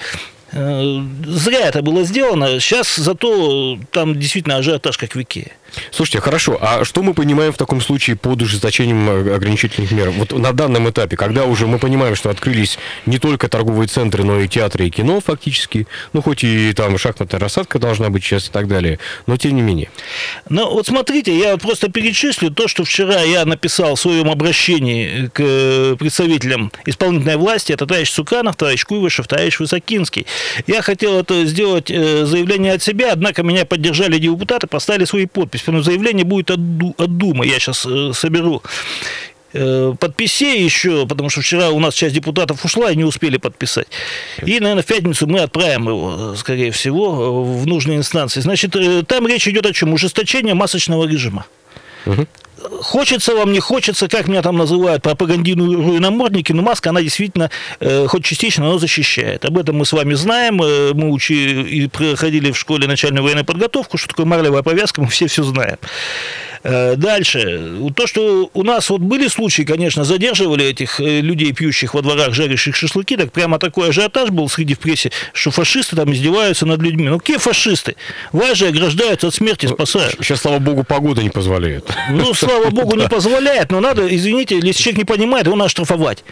Э, 0.54 1.00
зря 1.26 1.68
это 1.68 1.82
было 1.82 2.04
сделано. 2.04 2.60
Сейчас 2.60 2.94
зато 2.96 3.78
там 3.90 4.18
действительно 4.18 4.56
ажиотаж 4.56 4.96
как 4.96 5.14
в 5.14 5.20
Икее. 5.20 5.52
Слушайте, 5.90 6.20
хорошо. 6.20 6.58
А 6.60 6.84
что 6.84 7.02
мы 7.02 7.14
понимаем 7.14 7.52
в 7.52 7.56
таком 7.56 7.80
случае 7.80 8.14
под 8.16 8.42
ужесточением 8.42 9.08
э, 9.10 9.34
ограничительных 9.34 9.90
мер? 9.90 10.10
Вот 10.10 10.32
на 10.32 10.52
данном 10.52 10.88
этапе, 10.88 11.16
когда 11.16 11.44
уже 11.44 11.66
мы 11.66 11.78
понимаем, 11.78 12.14
что 12.14 12.30
открылись 12.30 12.78
не 13.06 13.18
только 13.18 13.48
торговые 13.48 13.88
центры, 13.88 14.22
но 14.22 14.40
и 14.40 14.48
театры 14.48 14.86
и 14.86 14.90
кино 14.90 15.20
фактически, 15.20 15.88
ну 16.12 16.22
хоть 16.22 16.44
и 16.44 16.72
там 16.72 16.96
шахматная 16.98 17.40
рассадка 17.40 17.80
должна 17.80 18.10
быть 18.10 18.22
сейчас 18.22 18.48
и 18.48 18.52
так 18.52 18.68
далее, 18.68 19.00
но 19.26 19.36
тем 19.36 19.56
не 19.56 19.62
менее. 19.62 19.90
Ну 20.48 20.70
вот 20.70 20.86
смотрите, 20.86 21.36
я 21.36 21.56
просто 21.56 21.90
перечислю 21.90 22.50
то, 22.50 22.68
что 22.68 22.84
вчера 22.84 23.22
я 23.22 23.44
написал 23.44 23.96
в 23.96 24.00
своем 24.00 24.30
обращении 24.30 25.26
к 25.32 25.40
э, 25.40 25.96
представителям 25.98 26.70
исполнительной 26.86 27.36
власти, 27.36 27.72
это 27.72 27.86
товарищ 27.86 28.10
Суканов, 28.10 28.56
товарищ 28.56 28.84
Куйвышев, 28.84 29.26
товарищ 29.26 29.58
Высокинский. 29.58 30.26
Я 30.67 30.82
хотел 30.82 31.19
это 31.19 31.44
сделать 31.46 31.91
э, 31.91 32.25
заявление 32.25 32.75
от 32.75 32.82
себя, 32.82 33.12
однако 33.12 33.43
меня 33.43 33.64
поддержали 33.64 34.19
депутаты, 34.19 34.67
поставили 34.67 35.05
свои 35.05 35.26
подписи. 35.26 35.64
Потому 35.64 35.82
заявление 35.82 36.25
будет 36.25 36.50
от, 36.50 36.61
от 36.99 37.17
Думы. 37.17 37.46
Я 37.46 37.58
сейчас 37.58 37.87
э, 37.87 38.12
соберу 38.14 38.62
э, 39.52 39.94
подписей 39.99 40.62
еще, 40.62 41.06
потому 41.06 41.31
что 41.31 41.41
вчера 41.41 41.70
у 41.70 41.81
нас 41.81 41.94
часть 41.94 42.14
депутатов 42.14 42.64
ушла 42.64 42.91
и 42.91 42.96
не 42.96 43.05
успели 43.05 43.37
подписать. 43.37 43.88
И, 44.44 44.61
наверное, 44.61 44.82
в 44.82 44.87
пятницу 44.87 45.26
мы 45.26 45.41
отправим 45.41 45.88
его, 45.88 46.35
скорее 46.37 46.70
всего, 46.70 47.43
в 47.44 47.67
нужные 47.67 47.99
инстанции. 47.99 48.41
Значит, 48.41 48.76
там 49.06 49.26
речь 49.26 49.49
идет 49.49 49.67
о 49.67 49.73
чем? 49.73 49.93
Ужесточение 49.93 50.55
масочного 50.55 51.06
режима. 51.06 51.46
Хочется 52.80 53.34
вам, 53.34 53.52
не 53.52 53.60
хочется, 53.60 54.08
как 54.08 54.28
меня 54.28 54.40
там 54.40 54.56
называют, 54.56 55.02
пропагандируя 55.02 56.00
намордники, 56.00 56.52
но 56.52 56.62
маска, 56.62 56.90
она 56.90 57.02
действительно, 57.02 57.50
э, 57.80 58.06
хоть 58.06 58.24
частично, 58.24 58.64
но 58.64 58.78
защищает. 58.78 59.44
Об 59.44 59.58
этом 59.58 59.76
мы 59.76 59.84
с 59.84 59.92
вами 59.92 60.14
знаем, 60.14 60.62
э, 60.62 60.92
мы 60.94 61.10
учили 61.10 61.68
и 61.68 61.88
проходили 61.88 62.52
в 62.52 62.58
школе 62.58 62.86
начальную 62.86 63.22
военную 63.22 63.44
подготовку, 63.44 63.98
что 63.98 64.08
такое 64.08 64.24
марлевая 64.24 64.62
повязка, 64.62 65.02
мы 65.02 65.08
все 65.08 65.26
все 65.26 65.42
знаем. 65.42 65.76
Э, 66.64 66.96
дальше. 66.96 67.78
То, 67.94 68.06
что 68.06 68.50
у 68.55 68.62
нас 68.62 68.88
вот 68.88 69.02
были 69.02 69.28
случаи, 69.28 69.62
конечно, 69.62 70.02
задерживали 70.05 70.64
этих 70.64 70.99
э, 70.99 71.20
людей, 71.20 71.52
пьющих 71.52 71.93
во 71.93 72.00
дворах, 72.00 72.32
жарящих 72.32 72.75
шашлыки, 72.75 73.16
так 73.16 73.32
прямо 73.32 73.58
такой 73.58 73.91
ажиотаж 73.91 74.31
был 74.31 74.48
среди 74.48 74.74
в 74.74 74.79
прессе, 74.79 75.12
что 75.34 75.50
фашисты 75.50 75.94
там 75.94 76.10
издеваются 76.12 76.65
над 76.65 76.81
людьми. 76.81 77.06
Ну, 77.06 77.19
какие 77.19 77.36
фашисты? 77.36 77.96
Вас 78.32 78.56
же 78.56 78.69
ограждают 78.69 79.24
от 79.24 79.34
смерти, 79.34 79.67
ну, 79.67 79.74
спасают. 79.74 80.17
Сейчас, 80.20 80.41
слава 80.41 80.58
богу, 80.58 80.84
погода 80.84 81.22
не 81.22 81.29
позволяет. 81.29 81.84
Ну, 82.10 82.32
слава 82.32 82.70
богу, 82.70 82.96
не 82.96 83.08
позволяет, 83.10 83.70
но 83.70 83.81
надо, 83.81 84.06
извините, 84.15 84.55
если 84.56 84.82
человек 84.82 84.98
не 84.98 85.05
понимает, 85.05 85.46
его 85.46 85.56
надо 85.56 85.69
штрафовать. 85.69 86.24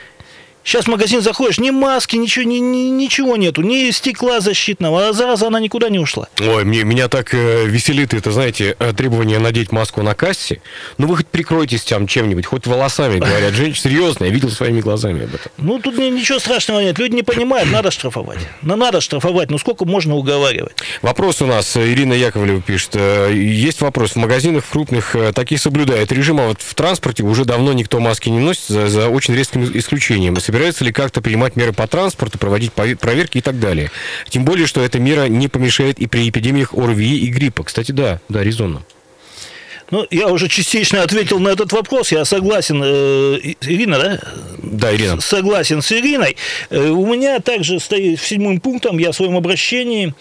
Сейчас 0.64 0.84
в 0.84 0.88
магазин 0.88 1.20
заходишь, 1.22 1.58
ни 1.58 1.70
маски, 1.70 2.16
ничего, 2.16 2.44
ни, 2.44 2.58
ни, 2.58 2.88
ничего 2.90 3.36
нету, 3.36 3.62
ни 3.62 3.90
стекла 3.90 4.40
защитного, 4.40 5.08
а 5.08 5.12
зараза 5.12 5.48
она 5.48 5.58
никуда 5.58 5.88
не 5.88 5.98
ушла. 5.98 6.28
Ой, 6.40 6.64
мне, 6.64 6.84
меня 6.84 7.08
так 7.08 7.34
э, 7.34 7.66
веселит 7.66 8.14
это, 8.14 8.30
знаете, 8.30 8.76
э, 8.78 8.92
требование 8.96 9.40
надеть 9.40 9.72
маску 9.72 10.02
на 10.02 10.14
кассе. 10.14 10.62
Ну, 10.98 11.08
вы 11.08 11.16
хоть 11.16 11.26
прикройтесь 11.26 11.82
там 11.82 12.06
чем-нибудь, 12.06 12.46
хоть 12.46 12.66
волосами, 12.66 13.18
говорят. 13.18 13.54
Женщина, 13.54 13.90
серьезно, 13.90 14.24
я 14.24 14.30
видел 14.30 14.50
своими 14.50 14.80
глазами 14.80 15.24
об 15.24 15.34
этом. 15.34 15.50
Ну, 15.58 15.80
тут 15.80 15.98
ничего 15.98 16.38
страшного 16.38 16.80
нет. 16.80 16.96
Люди 16.98 17.16
не 17.16 17.22
понимают, 17.22 17.70
надо 17.70 17.90
штрафовать. 17.90 18.38
Ну, 18.62 18.76
надо 18.76 19.00
штрафовать, 19.00 19.50
ну, 19.50 19.58
сколько 19.58 19.84
можно 19.84 20.14
уговаривать? 20.14 20.76
Вопрос 21.02 21.42
у 21.42 21.46
нас, 21.46 21.74
э, 21.76 21.92
Ирина 21.92 22.12
Яковлева 22.12 22.62
пишет. 22.62 22.90
Э, 22.94 23.32
есть 23.34 23.80
вопрос. 23.80 24.12
В 24.12 24.16
магазинах 24.16 24.64
крупных 24.70 25.16
такие 25.34 25.58
соблюдают 25.58 26.12
режим, 26.12 26.40
а 26.40 26.46
вот 26.46 26.62
в 26.62 26.74
транспорте 26.74 27.24
уже 27.24 27.44
давно 27.44 27.72
никто 27.72 27.98
маски 27.98 28.28
не 28.28 28.38
носит, 28.38 28.66
за, 28.68 28.88
за 28.88 29.08
очень 29.08 29.34
резким 29.34 29.64
исключением 29.76 30.36
собирается 30.52 30.84
ли 30.84 30.92
как-то 30.92 31.22
принимать 31.22 31.56
меры 31.56 31.72
по 31.72 31.86
транспорту, 31.86 32.38
проводить 32.38 32.74
проверки 32.74 33.38
и 33.38 33.40
так 33.40 33.58
далее. 33.58 33.90
Тем 34.28 34.44
более, 34.44 34.66
что 34.66 34.82
эта 34.82 34.98
мера 34.98 35.26
не 35.26 35.48
помешает 35.48 35.98
и 35.98 36.06
при 36.06 36.28
эпидемиях 36.28 36.74
ОРВИ 36.74 37.20
и 37.20 37.28
гриппа. 37.28 37.64
Кстати, 37.64 37.92
да, 37.92 38.20
да, 38.28 38.44
резонно. 38.44 38.82
Ну, 39.90 40.06
я 40.10 40.28
уже 40.28 40.48
частично 40.48 41.02
ответил 41.02 41.38
на 41.38 41.48
этот 41.48 41.72
вопрос. 41.72 42.12
Я 42.12 42.26
согласен, 42.26 42.82
э, 42.84 43.38
Ирина, 43.62 43.98
да? 43.98 44.20
Да, 44.58 44.94
Ирина. 44.94 45.22
Согласен 45.22 45.80
с 45.80 45.90
Ириной. 45.90 46.36
Э, 46.68 46.88
у 46.90 47.06
меня 47.06 47.40
также 47.40 47.80
стоит 47.80 48.20
седьмым 48.20 48.60
пунктом, 48.60 48.98
я 48.98 49.12
в 49.12 49.16
своем 49.16 49.38
обращении 49.38 50.14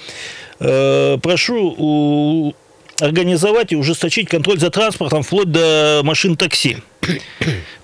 э, 0.62 1.18
прошу 1.22 1.76
у, 1.78 2.54
организовать 3.02 3.74
и 3.74 3.76
ужесточить 3.76 4.30
контроль 4.30 4.60
за 4.60 4.70
транспортом 4.70 5.24
вплоть 5.24 5.52
до 5.52 6.02
машин 6.04 6.38
такси. 6.38 6.78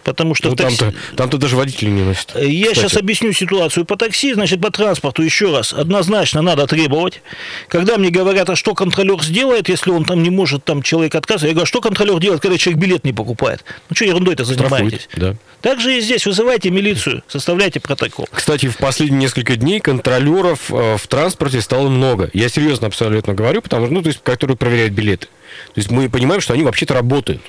Потому 0.03 0.35
что 0.35 0.49
Ну, 0.49 0.55
такси- 0.55 0.77
там-то, 0.77 1.15
там-то 1.17 1.37
даже 1.37 1.57
водители 1.57 1.89
не 1.89 2.01
носят. 2.01 2.31
Я 2.35 2.67
Кстати. 2.71 2.79
сейчас 2.79 2.97
объясню 2.97 3.33
ситуацию 3.33 3.83
по 3.85 3.97
такси, 3.97 4.33
значит, 4.33 4.61
по 4.61 4.71
транспорту 4.71 5.21
еще 5.21 5.51
раз. 5.53 5.73
Однозначно 5.73 6.41
надо 6.41 6.65
требовать. 6.65 7.21
Когда 7.67 7.97
мне 7.97 8.09
говорят, 8.09 8.49
а 8.49 8.55
что 8.55 8.73
контролер 8.73 9.21
сделает, 9.21 9.67
если 9.67 9.89
он 9.89 10.05
там 10.05 10.23
не 10.23 10.29
может, 10.29 10.63
там 10.63 10.81
человек 10.81 11.13
отказывает, 11.15 11.49
я 11.49 11.53
говорю, 11.55 11.63
а 11.63 11.67
что 11.67 11.81
контролер 11.81 12.19
делает, 12.19 12.41
когда 12.41 12.57
человек 12.57 12.81
билет 12.81 13.03
не 13.03 13.11
покупает? 13.11 13.65
Ну 13.89 13.95
что 13.97 14.05
ерундой-то 14.05 14.45
занимаетесь? 14.45 15.09
Да. 15.13 15.35
Так 15.59 15.81
же 15.81 15.97
и 15.97 15.99
здесь. 15.99 16.25
Вызывайте 16.25 16.69
милицию, 16.69 17.23
составляйте 17.27 17.81
протокол. 17.81 18.29
Кстати, 18.31 18.67
в 18.67 18.77
последние 18.77 19.19
несколько 19.19 19.57
дней 19.57 19.81
контролеров 19.81 20.71
э, 20.71 20.95
в 20.97 21.05
транспорте 21.07 21.59
стало 21.61 21.89
много. 21.89 22.29
Я 22.33 22.47
серьезно 22.47 22.87
абсолютно 22.87 23.33
говорю, 23.33 23.61
потому 23.61 23.87
что, 23.87 23.93
ну, 23.93 24.01
то 24.01 24.07
есть, 24.07 24.21
которые 24.23 24.55
проверяют 24.55 24.93
билеты. 24.93 25.27
То 25.73 25.79
есть 25.79 25.91
мы 25.91 26.09
понимаем, 26.09 26.39
что 26.39 26.53
они 26.53 26.63
вообще-то 26.63 26.93
работают. 26.93 27.41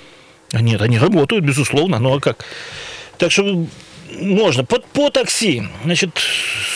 Нет, 0.52 0.80
они 0.80 0.98
работают, 0.98 1.44
безусловно, 1.44 1.98
ну 1.98 2.16
а 2.16 2.20
как? 2.20 2.44
Так 3.18 3.30
что 3.30 3.66
можно. 4.20 4.64
По, 4.64 4.78
по 4.78 5.10
такси, 5.10 5.62
значит, 5.84 6.10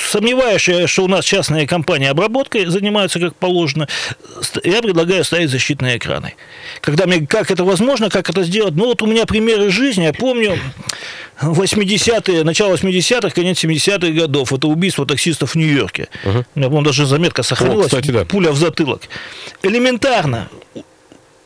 сомневаюсь, 0.09 0.61
что 0.91 1.05
у 1.05 1.09
нас 1.09 1.25
частные 1.25 1.67
компании 1.67 2.09
обработкой 2.09 2.67
занимаются 2.67 3.21
как 3.21 3.35
положено, 3.37 3.89
я 4.65 4.83
предлагаю 4.83 5.25
ставить 5.25 5.51
защитные 5.51 5.99
экраны. 5.99 6.35
Когда 6.81 7.07
мне, 7.07 7.27
как 7.27 7.51
это 7.51 7.65
возможно, 7.65 8.11
как 8.11 8.29
это 8.29 8.43
сделать? 8.45 8.75
Ну, 8.75 8.87
вот 8.87 9.03
у 9.03 9.07
меня 9.07 9.27
примеры 9.27 9.71
жизни, 9.71 10.05
я 10.05 10.13
помню, 10.13 10.59
80-е, 11.41 12.45
начало 12.45 12.75
80-х, 12.75 13.31
конец 13.31 13.65
70-х 13.65 14.13
годов, 14.13 14.53
это 14.53 14.69
убийство 14.69 15.07
таксистов 15.07 15.53
в 15.53 15.55
Нью-Йорке. 15.57 16.09
У 16.25 16.29
меня, 16.29 16.45
по-моему, 16.69 16.83
даже 16.83 17.07
заметка 17.07 17.43
сохранилась, 17.43 17.87
кстати, 17.87 18.11
да. 18.11 18.25
пуля 18.25 18.53
в 18.53 18.57
затылок. 18.57 19.03
Элементарно, 19.63 20.49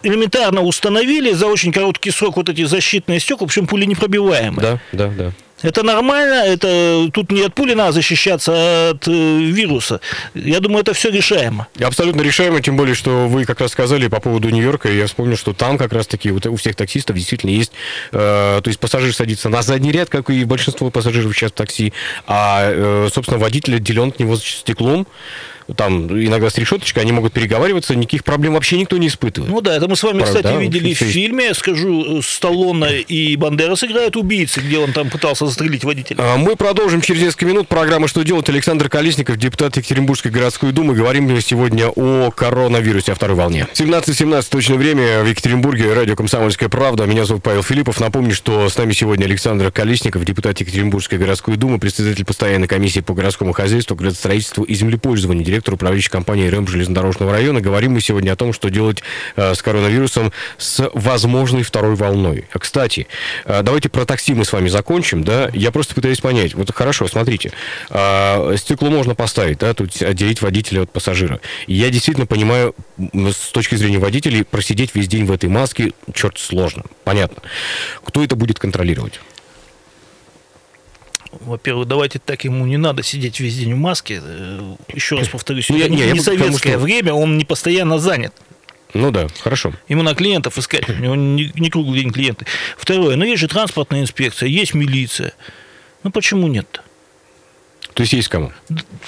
элементарно 0.07 0.63
установили 0.63 1.33
за 1.33 1.47
очень 1.47 1.73
короткий 1.73 2.11
срок 2.11 2.37
вот 2.37 2.49
эти 2.49 2.65
защитные 2.65 3.21
стекла, 3.21 3.47
причем 3.47 3.67
пули 3.67 3.85
непробиваемые. 3.85 4.61
Да, 4.61 4.81
да, 4.93 5.09
да. 5.09 5.33
Это 5.63 5.83
нормально, 5.83 6.35
это 6.45 7.09
тут 7.13 7.33
не 7.33 7.43
от 7.43 7.55
пули 7.55 7.73
надо 7.73 7.93
защищаться, 7.93 8.53
а 8.55 8.91
от 8.91 9.09
э, 9.09 9.11
вируса. 9.11 10.01
Я 10.35 10.61
думаю, 10.61 10.83
это 10.83 10.93
все 10.93 11.11
решаемо. 11.11 11.67
Абсолютно 11.81 12.21
решаемо, 12.21 12.61
тем 12.61 12.77
более, 12.77 12.95
что 12.95 13.27
вы 13.27 13.47
как 13.47 13.61
раз 13.61 13.73
сказали 13.73 14.09
по 14.09 14.21
поводу 14.21 14.51
Нью-Йорка, 14.51 14.91
и 14.91 14.97
я 14.99 15.07
вспомнил, 15.07 15.37
что 15.37 15.55
там 15.55 15.79
как 15.79 15.95
раз-таки 15.95 16.31
вот 16.31 16.45
у 16.47 16.57
всех 16.57 16.77
таксистов 16.77 17.17
действительно 17.17 17.51
есть, 17.51 17.73
э, 18.13 18.61
то 18.63 18.69
есть 18.69 18.79
пассажир 18.79 19.15
садится 19.15 19.49
на 19.49 19.63
задний 19.63 19.93
ряд, 19.93 20.11
как 20.11 20.29
и 20.29 20.45
большинство 20.45 20.91
пассажиров 20.91 21.35
сейчас 21.35 21.53
в 21.53 21.55
такси, 21.55 21.95
а, 22.27 22.71
э, 22.71 23.09
собственно, 23.13 23.39
водитель 23.39 23.77
отделен 23.77 24.09
от 24.09 24.21
него 24.21 24.37
стеклом, 24.37 25.07
там 25.75 26.07
иногда 26.07 26.51
с 26.51 26.59
решеточкой, 26.59 27.03
они 27.03 27.13
могут 27.13 27.33
переговариваться, 27.33 27.95
никаких 27.95 28.25
проблем 28.25 28.55
вообще 28.55 28.79
никто 28.79 28.97
не 28.97 29.09
испытывает. 29.09 29.53
Ну 29.53 29.61
да, 29.61 29.77
это 29.77 29.89
мы 29.89 29.97
с 29.97 30.03
вами, 30.03 30.21
Правда, 30.21 30.43
кстати, 30.43 30.61
видели 30.61 30.95
в 30.95 30.99
фильме, 30.99 31.55
скажу, 31.55 32.23
Сталлоне 32.23 33.01
и 33.01 33.37
Бандерас 33.37 33.85
играют 33.85 34.17
убийцы, 34.17 34.61
где 34.61 34.79
он 34.79 34.93
там 34.93 35.11
пытался 35.11 35.47
застрелить 35.47 35.85
водителя. 35.85 36.17
А, 36.21 36.37
Мы 36.37 36.57
продолжим 36.57 37.01
через 37.01 37.23
несколько 37.23 37.47
минут. 37.47 37.69
Программа 37.69 38.09
«Что 38.09 38.23
делать?» 38.23 38.49
Александр 38.49 38.89
Колесников, 38.89 39.37
депутат 39.39 39.77
Екатеринбургской 39.77 40.31
городской 40.31 40.73
думы. 40.73 40.95
Говорим 40.95 41.41
сегодня 41.41 41.89
о 41.89 42.31
коронавирусе, 42.31 43.13
о 43.13 43.15
второй 43.15 43.37
волне. 43.37 43.67
17.17 43.75 44.47
точное 44.51 44.79
время 44.79 45.23
в 45.23 45.27
Екатеринбурге. 45.27 45.93
Радио 45.93 46.17
«Комсомольская 46.17 46.69
правда». 46.69 47.05
Меня 47.05 47.25
зовут 47.25 47.43
Павел 47.43 47.63
Филиппов. 47.63 48.01
Напомню, 48.01 48.35
что 48.35 48.69
с 48.69 48.77
нами 48.77 48.93
сегодня 48.93 49.25
Александр 49.25 49.71
Колесников, 49.71 50.25
депутат 50.25 50.61
Екатеринбургской 50.61 51.19
городской 51.19 51.57
думы, 51.57 51.79
председатель 51.79 52.25
постоянной 52.25 52.69
комиссии 52.69 53.01
по 53.01 53.15
городскому 53.15 53.53
хозяйству, 53.53 53.97
градостроительству 53.97 54.65
и 54.65 54.75
землепользованию, 54.75 55.45
директор 55.57 55.73
управляющей 55.73 56.11
компании 56.11 56.49
РЭМ 56.49 56.69
железнодорожного 56.69 57.33
района. 57.33 57.63
Говорим 57.63 57.93
мы 57.93 58.03
сегодня 58.03 58.33
о 58.33 58.37
том, 58.37 58.53
что 58.53 58.69
делать 58.69 59.03
э, 59.37 59.55
с 59.55 59.63
коронавирусом 59.63 60.33
с 60.59 60.91
возможной 60.93 61.63
второй 61.63 61.95
волной. 61.95 62.45
А, 62.53 62.59
Кстати, 62.59 63.07
э, 63.47 63.63
давайте 63.63 63.89
про 63.89 64.05
такси 64.05 64.35
мы 64.35 64.45
с 64.45 64.53
вами 64.53 64.69
закончим, 64.69 65.25
да? 65.25 65.49
Я 65.55 65.71
просто 65.71 65.95
пытаюсь 65.95 66.21
понять. 66.21 66.55
Вот 66.55 66.71
хорошо, 66.75 67.09
смотрите, 67.09 67.53
а, 67.89 68.55
стекло 68.59 68.91
можно 68.91 69.15
поставить, 69.15 69.59
да, 69.59 69.73
тут 69.73 70.03
отделить 70.03 70.43
водителя 70.43 70.83
от 70.83 70.93
пассажира. 70.93 71.41
Я 71.67 71.89
действительно 71.89 72.27
понимаю, 72.27 72.75
с 72.99 73.51
точки 73.51 73.77
зрения 73.77 73.99
водителей, 73.99 74.45
просидеть 74.45 74.95
весь 74.95 75.09
день 75.09 75.25
в 75.25 75.33
этой 75.33 75.49
маске, 75.49 75.93
черт, 76.13 76.39
сложно. 76.39 76.83
Понятно. 77.05 77.43
Кто 78.05 78.23
это 78.23 78.37
будет 78.37 78.59
контролировать? 78.59 79.21
Во-первых, 81.41 81.87
давайте 81.89 82.19
так, 82.19 82.45
ему 82.45 82.65
не 82.67 82.77
надо 82.77 83.03
сидеть 83.03 83.41
весь 83.41 83.57
день 83.57 83.75
в 83.75 83.79
маске. 83.79 84.21
Э, 84.23 84.75
Еще 84.95 85.17
раз 85.17 85.29
повторюсь, 85.29 85.69
Ну, 85.71 85.77
не, 85.77 85.89
не, 85.89 86.13
не 86.13 86.21
советское 86.21 86.71
что- 86.73 86.79
время, 86.79 87.13
он 87.15 87.37
не 87.39 87.45
постоянно 87.45 87.99
занят. 87.99 88.35
Ну 88.95 89.11
да, 89.11 89.27
хорошо. 89.43 89.73
Ему 89.89 90.03
на 90.03 90.15
клиентов 90.15 90.57
искать, 90.59 90.89
у 90.89 90.95
него 90.95 91.15
не, 91.17 91.53
не 91.57 91.71
круглый 91.71 92.01
день 92.01 92.13
клиенты. 92.13 92.47
Второе, 92.79 93.17
ну 93.17 93.25
есть 93.25 93.41
же 93.41 93.49
транспортная 93.49 94.01
инспекция, 94.01 94.49
есть 94.49 94.73
милиция. 94.75 95.33
Ну 96.03 96.11
почему 96.11 96.47
нет? 96.47 96.81
То 97.97 98.03
есть 98.03 98.13
есть 98.13 98.29
кому? 98.29 98.53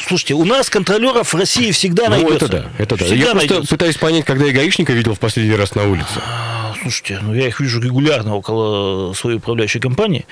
Слушайте, 0.00 0.32
у 0.32 0.46
нас 0.46 0.70
контролеров 0.70 1.34
в 1.34 1.36
России 1.36 1.72
всегда 1.72 2.04
Ну, 2.04 2.10
найдется. 2.12 2.46
это 2.46 2.48
да, 2.48 2.70
это 2.78 2.96
да. 2.96 3.04
Всегда 3.04 3.14
Я 3.26 3.30
просто 3.32 3.36
найдется. 3.54 3.74
пытаюсь 3.76 3.96
понять, 3.98 4.24
когда 4.24 4.46
я 4.46 4.52
гаишника 4.54 4.94
видел 4.94 5.14
в 5.14 5.18
последний 5.20 5.54
раз 5.54 5.74
на 5.74 5.84
улице. 5.84 6.08
А, 6.26 6.74
Слушайте, 6.80 7.18
ну 7.20 7.34
я 7.34 7.48
их 7.48 7.60
вижу 7.60 7.82
регулярно 7.82 8.34
около 8.34 9.12
своей 9.12 9.36
управляющей 9.36 9.78
компании. 9.78 10.24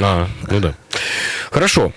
А, 0.00 0.28
ну 0.48 0.60
да. 0.60 0.74
Хорошо. 1.50 1.92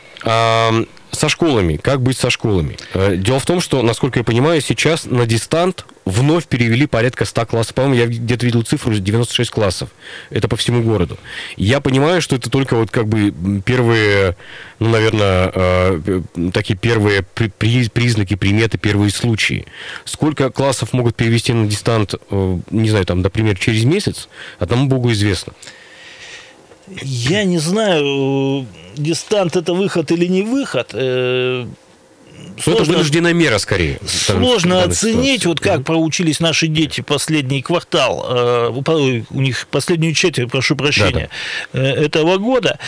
Со 1.12 1.30
школами. 1.30 1.78
Как 1.78 2.02
быть 2.02 2.18
со 2.18 2.30
школами? 2.30 2.78
Э, 2.94 3.16
Дело 3.16 3.40
в 3.40 3.46
том, 3.46 3.62
что, 3.62 3.82
насколько 3.82 4.20
я 4.20 4.24
понимаю, 4.24 4.62
сейчас 4.62 5.06
на 5.06 5.26
дистант 5.26 5.86
вновь 6.06 6.46
перевели 6.48 6.86
порядка 6.86 7.26
100 7.26 7.46
классов. 7.46 7.74
По-моему, 7.74 7.96
я 7.96 8.06
где-то 8.08 8.46
видел 8.46 8.62
цифру 8.64 8.94
96 8.94 9.50
классов. 9.50 9.90
Это 10.30 10.48
по 10.48 10.56
всему 10.58 10.84
городу. 10.84 11.18
Я 11.56 11.80
понимаю, 11.82 12.22
что 12.22 12.36
это 12.36 12.50
только 12.50 12.76
вот 12.76 12.92
как 12.92 13.08
бы 13.08 13.34
первые, 13.66 14.36
ну, 14.80 14.90
наверное, 14.90 15.52
э, 15.54 16.22
такие 16.54 16.78
первые 16.78 17.24
при- 17.24 17.50
признаки, 17.90 18.36
приметы, 18.36 18.78
первые 18.78 19.10
случаи. 19.12 19.66
Сколько 20.06 20.50
классов 20.52 20.94
могут 20.94 21.16
перевести 21.16 21.54
на 21.54 21.68
дистант, 21.68 22.16
э, 22.30 22.58
не 22.70 22.90
знаю, 22.90 23.06
там, 23.06 23.22
например, 23.22 23.58
через 23.58 23.86
месяц, 23.86 24.28
одному 24.60 24.88
богу 24.88 25.12
известно. 25.14 25.54
Я 27.02 27.44
не 27.44 27.58
знаю, 27.58 28.66
дистант 28.96 29.56
это 29.56 29.74
выход 29.74 30.12
или 30.12 30.26
не 30.26 30.42
выход. 30.44 30.92
Э, 30.94 31.66
Ну, 32.66 32.74
это 32.74 32.84
вынужденная 32.84 33.34
мера, 33.34 33.58
скорее. 33.58 34.00
Сложно 34.06 34.84
оценить, 34.84 35.42
ситуации. 35.42 35.48
вот 35.48 35.60
как 35.60 35.84
проучились 35.84 36.40
наши 36.40 36.68
дети 36.68 37.02
последний 37.02 37.62
квартал, 37.62 38.26
э, 38.30 39.24
у 39.30 39.42
них 39.42 39.68
последнюю 39.70 40.14
четверть, 40.14 40.50
прошу 40.52 40.76
прощения, 40.76 41.30
э, 41.74 41.82
этого 41.82 42.38
года. 42.38 42.80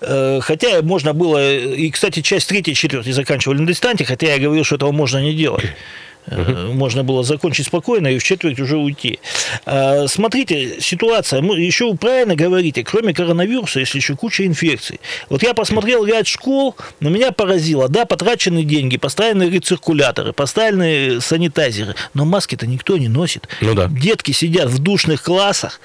Хотя 0.00 0.82
можно 0.82 1.12
было, 1.12 1.56
и, 1.56 1.90
кстати, 1.90 2.22
часть 2.22 2.48
третьей 2.48 2.74
четверти 2.74 3.10
заканчивали 3.10 3.58
на 3.58 3.66
дистанте, 3.66 4.04
хотя 4.04 4.28
я 4.28 4.38
говорил, 4.38 4.64
что 4.64 4.76
этого 4.76 4.92
можно 4.92 5.18
не 5.18 5.34
делать. 5.34 5.64
Э, 6.30 6.70
Можно 6.72 7.04
было 7.04 7.22
закончить 7.24 7.66
спокойно 7.66 8.08
и 8.08 8.18
в 8.18 8.22
четверть 8.24 8.60
уже 8.60 8.76
уйти. 8.76 9.18
А, 9.66 10.06
Смотрите, 10.08 10.80
ситуация, 10.80 11.40
мы- 11.42 11.58
еще 11.60 11.90
вы 11.90 11.96
правильно 11.96 12.34
говорите, 12.36 12.84
кроме 12.84 13.14
коронавируса, 13.14 13.80
есть 13.80 13.94
еще 13.94 14.16
куча 14.16 14.46
инфекций. 14.46 15.00
Вот 15.30 15.42
я 15.42 15.54
посмотрел 15.54 16.04
ряд 16.04 16.26
школ, 16.26 16.76
но 17.00 17.10
меня 17.10 17.32
поразило, 17.32 17.88
да, 17.88 18.04
потрачены 18.04 18.62
деньги, 18.64 18.96
поставлены 18.96 19.44
рециркуляторы, 19.50 20.32
поставлены 20.32 21.20
санитайзеры, 21.20 21.94
но 22.14 22.24
маски-то 22.24 22.66
никто 22.66 22.96
не 22.98 23.08
носит. 23.08 23.48
Ну 23.60 23.74
да. 23.74 23.88
Детки 23.88 24.32
сидят 24.32 24.68
в 24.68 24.78
душных 24.78 25.22
классах, 25.22 25.80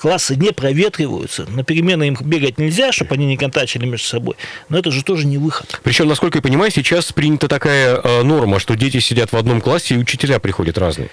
классы 0.00 0.34
не 0.34 0.50
проветриваются, 0.50 1.46
на 1.48 1.62
перемены 1.62 2.08
им 2.08 2.16
бегать 2.20 2.58
нельзя, 2.58 2.90
чтобы 2.90 3.14
они 3.14 3.26
не 3.26 3.36
контачили 3.36 3.84
между 3.84 4.06
собой, 4.06 4.34
но 4.68 4.78
это 4.78 4.90
же 4.90 5.04
тоже 5.04 5.26
не 5.26 5.38
выход. 5.38 5.80
Причем, 5.82 6.08
насколько 6.08 6.38
я 6.38 6.42
понимаю, 6.42 6.70
сейчас 6.70 7.12
принята 7.12 7.48
такая 7.48 7.96
э, 7.96 8.22
норма, 8.22 8.58
что 8.58 8.74
дети 8.76 8.98
сидят 8.98 9.32
в 9.32 9.36
одном 9.36 9.60
классе, 9.60 9.94
и 9.94 9.98
учителя 9.98 10.38
приходят 10.38 10.78
разные. 10.78 11.10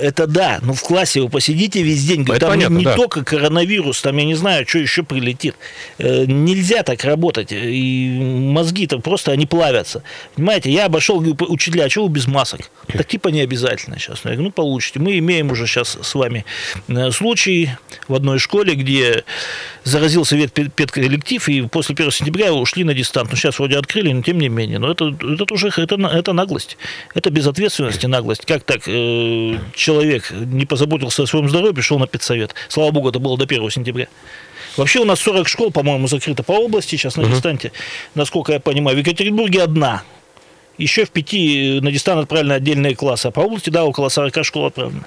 Это 0.00 0.26
да, 0.26 0.58
но 0.62 0.72
в 0.74 0.82
классе 0.82 1.20
вы 1.20 1.28
посидите 1.28 1.82
весь 1.82 2.04
день, 2.04 2.22
Это 2.22 2.38
там 2.40 2.50
не- 2.50 2.54
понятно, 2.56 2.78
не, 2.78 2.84
да. 2.84 2.94
только 2.96 3.24
коронавирус, 3.24 4.00
там 4.02 4.16
я 4.16 4.24
не 4.24 4.34
знаю, 4.34 4.66
что 4.66 4.78
еще 4.78 5.02
прилетит. 5.02 5.54
Э, 5.98 6.24
Нельзя 6.26 6.82
так 6.82 7.04
работать, 7.04 7.48
и 7.52 8.18
мозги-то 8.20 8.98
просто 8.98 9.32
они 9.32 9.46
плавятся. 9.46 10.02
Понимаете, 10.34 10.70
я 10.70 10.86
обошел, 10.86 11.20
говорю, 11.20 11.36
учителя, 11.52 11.84
а 11.84 11.90
что 11.90 12.04
вы 12.06 12.10
без 12.12 12.26
масок? 12.26 12.60
Так 12.88 13.06
типа 13.06 13.28
не 13.28 13.40
обязательно 13.40 13.98
сейчас. 13.98 14.20
Я 14.24 14.30
говорю, 14.32 14.42
ну 14.44 14.50
получите. 14.50 14.98
Мы 15.00 15.18
имеем 15.18 15.50
уже 15.50 15.66
сейчас 15.66 15.98
с 16.00 16.14
вами 16.14 16.44
э, 16.88 17.10
случай 17.10 17.70
в 18.08 18.14
одной 18.14 18.38
школе, 18.38 18.74
где 18.74 19.24
заразился 19.84 20.36
весь 20.36 20.50
пед- 20.50 20.72
педколлектив, 20.72 21.48
и 21.48 21.62
после 21.62 21.94
1 21.94 22.10
сентября 22.10 22.52
ушли 22.52 22.84
на 22.84 22.94
дистант. 22.94 23.30
Ну, 23.30 23.36
сейчас 23.36 23.58
вроде 23.58 23.78
открыли, 23.78 24.12
но 24.12 24.22
тем 24.22 24.38
не 24.38 24.48
менее. 24.48 24.78
Но 24.78 24.90
это, 24.90 25.16
это 25.22 25.54
уже 25.54 25.68
это, 25.68 25.94
это 25.94 26.32
наглость. 26.32 26.76
Это 27.14 27.30
безответственность 27.30 28.04
и 28.04 28.06
наглость. 28.06 28.44
Как 28.46 28.62
так 28.62 28.82
э, 28.86 29.58
человек 29.74 30.30
не 30.30 30.66
позаботился 30.66 31.22
о 31.22 31.26
своем 31.26 31.48
здоровье, 31.48 31.74
пришел 31.74 31.98
на 31.98 32.06
педсовет. 32.06 32.54
Слава 32.68 32.90
богу, 32.90 33.08
это 33.08 33.18
было 33.18 33.36
до 33.36 33.44
1 33.44 33.70
сентября. 33.70 34.08
Вообще 34.76 35.00
у 35.00 35.04
нас 35.04 35.20
40 35.20 35.48
школ, 35.48 35.70
по-моему, 35.70 36.06
закрыто 36.06 36.42
по 36.42 36.52
области 36.52 36.90
сейчас 36.90 37.16
на 37.16 37.24
дистанте, 37.24 37.72
насколько 38.14 38.52
я 38.52 38.60
понимаю. 38.60 38.96
В 38.96 39.00
Екатеринбурге 39.00 39.62
одна. 39.62 40.02
Еще 40.80 41.04
в 41.04 41.10
пяти 41.10 41.80
на 41.82 41.92
дистант 41.92 42.22
отправлены 42.22 42.54
отдельные 42.54 42.94
классы, 42.94 43.26
а 43.26 43.30
по 43.30 43.40
области, 43.40 43.70
да, 43.70 43.84
около 43.84 44.08
40 44.08 44.44
школ 44.44 44.66
отправлено. 44.66 45.06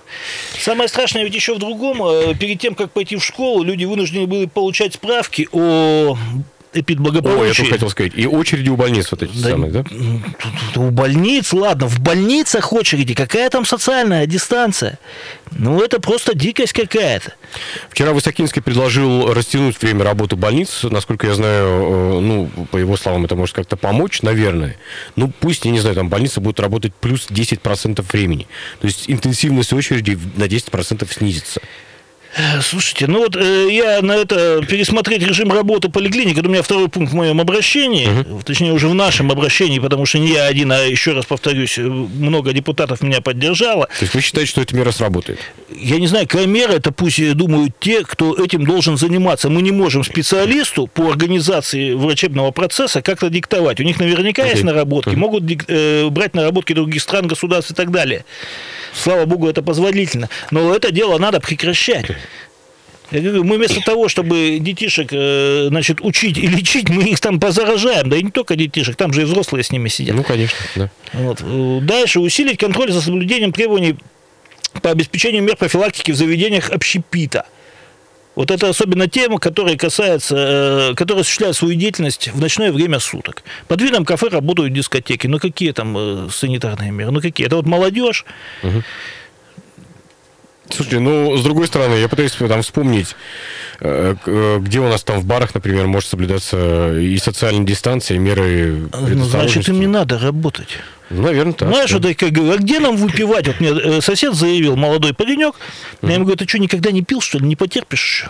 Самое 0.59 0.87
страшное 0.87 1.23
ведь 1.23 1.35
еще 1.35 1.55
в 1.55 1.59
другом. 1.59 2.03
Э, 2.03 2.35
перед 2.35 2.59
тем, 2.59 2.75
как 2.75 2.91
пойти 2.91 3.15
в 3.15 3.23
школу, 3.23 3.63
люди 3.63 3.85
вынуждены 3.85 4.27
были 4.27 4.45
получать 4.45 4.93
справки 4.93 5.47
о 5.51 6.17
эпидблагополучии. 6.73 7.43
О, 7.43 7.45
я 7.45 7.53
только 7.53 7.71
хотел 7.73 7.89
сказать. 7.89 8.13
И 8.15 8.27
очереди 8.27 8.69
у 8.69 8.75
больниц 8.75 9.09
вот 9.11 9.23
эти 9.23 9.35
да, 9.35 9.49
самые, 9.49 9.71
да? 9.71 9.85
У 10.75 10.89
больниц, 10.89 11.53
ладно, 11.53 11.87
в 11.87 11.99
больницах 11.99 12.73
очереди. 12.73 13.13
Какая 13.13 13.49
там 13.49 13.65
социальная 13.65 14.25
дистанция? 14.25 14.99
Ну, 15.51 15.81
это 15.81 15.99
просто 15.99 16.35
дикость 16.35 16.73
какая-то. 16.73 17.33
Вчера 17.89 18.13
Высокинский 18.13 18.61
предложил 18.61 19.33
растянуть 19.33 19.79
время 19.81 20.03
работы 20.03 20.35
больниц. 20.35 20.83
Насколько 20.83 21.27
я 21.27 21.35
знаю, 21.35 21.67
э, 21.67 22.19
ну, 22.19 22.49
по 22.71 22.77
его 22.77 22.97
словам, 22.97 23.25
это 23.25 23.35
может 23.35 23.55
как-то 23.55 23.77
помочь, 23.77 24.21
наверное. 24.21 24.77
Ну, 25.15 25.31
пусть, 25.39 25.65
я 25.65 25.71
не 25.71 25.79
знаю, 25.79 25.95
там 25.95 26.09
больница 26.09 26.41
будет 26.41 26.59
работать 26.59 26.93
плюс 26.95 27.27
10% 27.29 28.03
времени. 28.11 28.47
То 28.79 28.87
есть 28.87 29.05
интенсивность 29.07 29.73
очереди 29.73 30.17
на 30.35 30.45
10% 30.45 31.11
снизится. 31.13 31.61
Слушайте, 32.61 33.05
ну 33.07 33.19
вот 33.19 33.35
э, 33.35 33.67
я 33.71 34.01
на 34.01 34.13
это 34.13 34.65
пересмотреть 34.67 35.21
режим 35.21 35.51
работы 35.51 35.89
поликлиники, 35.89 36.39
это 36.39 36.47
у 36.47 36.51
меня 36.51 36.63
второй 36.63 36.89
пункт 36.89 37.11
в 37.13 37.15
моем 37.15 37.39
обращении, 37.39 38.07
угу. 38.07 38.41
точнее 38.43 38.73
уже 38.73 38.87
в 38.87 38.95
нашем 38.95 39.31
обращении, 39.31 39.77
потому 39.77 40.05
что 40.05 40.17
не 40.17 40.29
я 40.29 40.45
один, 40.45 40.71
а 40.71 40.79
еще 40.79 41.13
раз 41.13 41.25
повторюсь, 41.25 41.77
много 41.77 42.51
депутатов 42.51 43.01
меня 43.01 43.21
поддержало. 43.21 43.85
То 43.85 44.05
есть 44.05 44.15
вы 44.15 44.21
считаете, 44.21 44.49
что 44.49 44.61
эта 44.61 44.75
мера 44.75 44.91
сработает? 44.91 45.39
Я 45.75 45.99
не 45.99 46.07
знаю, 46.07 46.27
какая 46.27 46.47
мера, 46.47 46.71
это 46.71 46.91
пусть 46.91 47.33
думают 47.33 47.73
те, 47.79 48.03
кто 48.03 48.33
этим 48.33 48.65
должен 48.65 48.97
заниматься. 48.97 49.49
Мы 49.49 49.61
не 49.61 49.71
можем 49.71 50.03
специалисту 50.03 50.87
по 50.87 51.09
организации 51.09 51.93
врачебного 51.93 52.51
процесса 52.51 53.01
как-то 53.01 53.29
диктовать. 53.29 53.79
У 53.79 53.83
них 53.83 53.99
наверняка 53.99 54.43
okay. 54.43 54.51
есть 54.51 54.63
наработки, 54.63 55.09
uh 55.09 55.17
могут 55.17 55.43
э, 55.67 56.09
брать 56.09 56.33
наработки 56.33 56.73
других 56.73 57.01
стран, 57.01 57.27
государств 57.27 57.71
и 57.71 57.73
так 57.75 57.91
далее. 57.91 58.25
Слава 58.93 59.25
богу, 59.25 59.47
это 59.47 59.61
позволительно. 59.61 60.29
Но 60.51 60.73
это 60.75 60.91
дело 60.91 61.17
надо 61.17 61.39
прекращать. 61.39 62.05
Мы 63.13 63.57
вместо 63.57 63.81
того, 63.81 64.07
чтобы 64.09 64.57
детишек, 64.59 65.09
э, 65.11 65.67
значит, 65.69 65.99
учить 66.01 66.37
и 66.37 66.47
лечить, 66.47 66.89
мы 66.89 67.03
их 67.03 67.19
там 67.19 67.39
позаражаем. 67.39 68.09
Да 68.09 68.17
и 68.17 68.23
не 68.23 68.31
только 68.31 68.55
детишек, 68.55 68.95
там 68.95 69.13
же 69.13 69.21
и 69.21 69.25
взрослые 69.25 69.63
с 69.63 69.71
ними 69.71 69.87
сидят. 69.89 70.15
Ну, 70.15 70.23
конечно, 70.23 70.57
да. 70.75 70.89
Вот. 71.13 71.85
Дальше 71.85 72.19
усилить 72.19 72.57
контроль 72.57 72.91
за 72.91 73.01
соблюдением 73.01 73.51
требований 73.51 73.95
по 74.81 74.89
обеспечению 74.89 75.43
мер 75.43 75.55
профилактики 75.55 76.11
в 76.11 76.15
заведениях 76.15 76.69
общепита. 76.71 77.45
Вот 78.35 78.49
это 78.49 78.69
особенно 78.69 79.07
тема, 79.07 79.37
которая 79.37 79.77
касается, 79.77 80.89
э, 80.91 80.95
которая 80.95 81.21
осуществляет 81.21 81.55
свою 81.55 81.75
деятельность 81.75 82.29
в 82.33 82.41
ночное 82.41 82.71
время 82.71 82.99
суток. 82.99 83.43
Под 83.67 83.79
видом 83.81 84.05
кафе 84.05 84.29
работают 84.29 84.73
дискотеки. 84.73 85.27
Ну, 85.27 85.37
какие 85.37 85.71
там 85.71 85.95
э, 85.95 86.29
санитарные 86.31 86.91
меры? 86.91 87.11
Ну, 87.11 87.21
какие? 87.21 87.45
Это 87.45 87.57
вот 87.57 87.67
молодежь. 87.67 88.25
Угу. 88.63 88.83
Слушайте, 90.69 90.99
ну, 90.99 91.35
с 91.35 91.43
другой 91.43 91.67
стороны, 91.67 91.95
я 91.95 92.07
пытаюсь 92.07 92.31
там 92.31 92.61
вспомнить, 92.61 93.15
э, 93.81 94.15
где 94.61 94.79
у 94.79 94.87
нас 94.87 95.03
там 95.03 95.19
в 95.19 95.25
барах, 95.25 95.53
например, 95.53 95.87
может 95.87 96.09
соблюдаться 96.09 96.97
и 96.97 97.17
социальная 97.17 97.65
дистанция, 97.65 98.15
и 98.15 98.19
меры 98.19 98.89
Ну, 98.91 99.25
значит, 99.25 99.67
им 99.67 99.79
не 99.79 99.87
надо 99.87 100.17
работать. 100.17 100.79
Наверное, 101.09 101.53
так. 101.53 101.69
Знаешь, 101.69 101.91
да. 101.91 101.97
вот 101.97 102.21
я 102.21 102.29
говорю, 102.29 102.53
а 102.53 102.57
где 102.57 102.79
нам 102.79 102.95
выпивать? 102.95 103.47
Вот 103.47 103.59
мне 103.59 103.69
э, 103.69 104.01
сосед 104.01 104.33
заявил, 104.33 104.75
молодой 104.75 105.13
паренек, 105.13 105.55
я 106.01 106.13
ему 106.13 106.23
говорю, 106.23 106.37
ты 106.37 106.47
что, 106.47 106.57
никогда 106.59 106.91
не 106.91 107.03
пил, 107.03 107.21
что 107.21 107.39
ли, 107.39 107.45
не 107.45 107.55
потерпишь? 107.55 108.25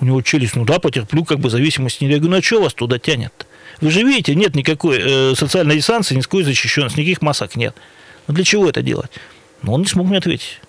У 0.00 0.04
него 0.04 0.22
челюсть, 0.22 0.56
ну 0.56 0.64
да, 0.64 0.78
потерплю, 0.78 1.24
как 1.24 1.38
бы 1.38 1.50
зависимости. 1.50 2.04
Я 2.04 2.16
говорю, 2.16 2.30
ну 2.30 2.36
а 2.38 2.42
что 2.42 2.62
вас 2.62 2.74
туда 2.74 2.98
тянет? 2.98 3.46
Вы 3.80 3.90
же 3.90 4.02
видите, 4.02 4.34
нет 4.34 4.54
никакой 4.54 4.98
э, 5.00 5.34
социальной 5.34 5.76
дистанции, 5.76 6.14
никакой 6.14 6.44
защищенности, 6.44 7.00
никаких 7.00 7.20
масок 7.20 7.56
нет. 7.56 7.74
Ну 8.26 8.34
для 8.34 8.44
чего 8.44 8.68
это 8.68 8.80
делать? 8.80 9.10
Но 9.62 9.74
он 9.74 9.82
не 9.82 9.86
смог 9.86 10.06
мне 10.06 10.18
ответить. 10.18 10.60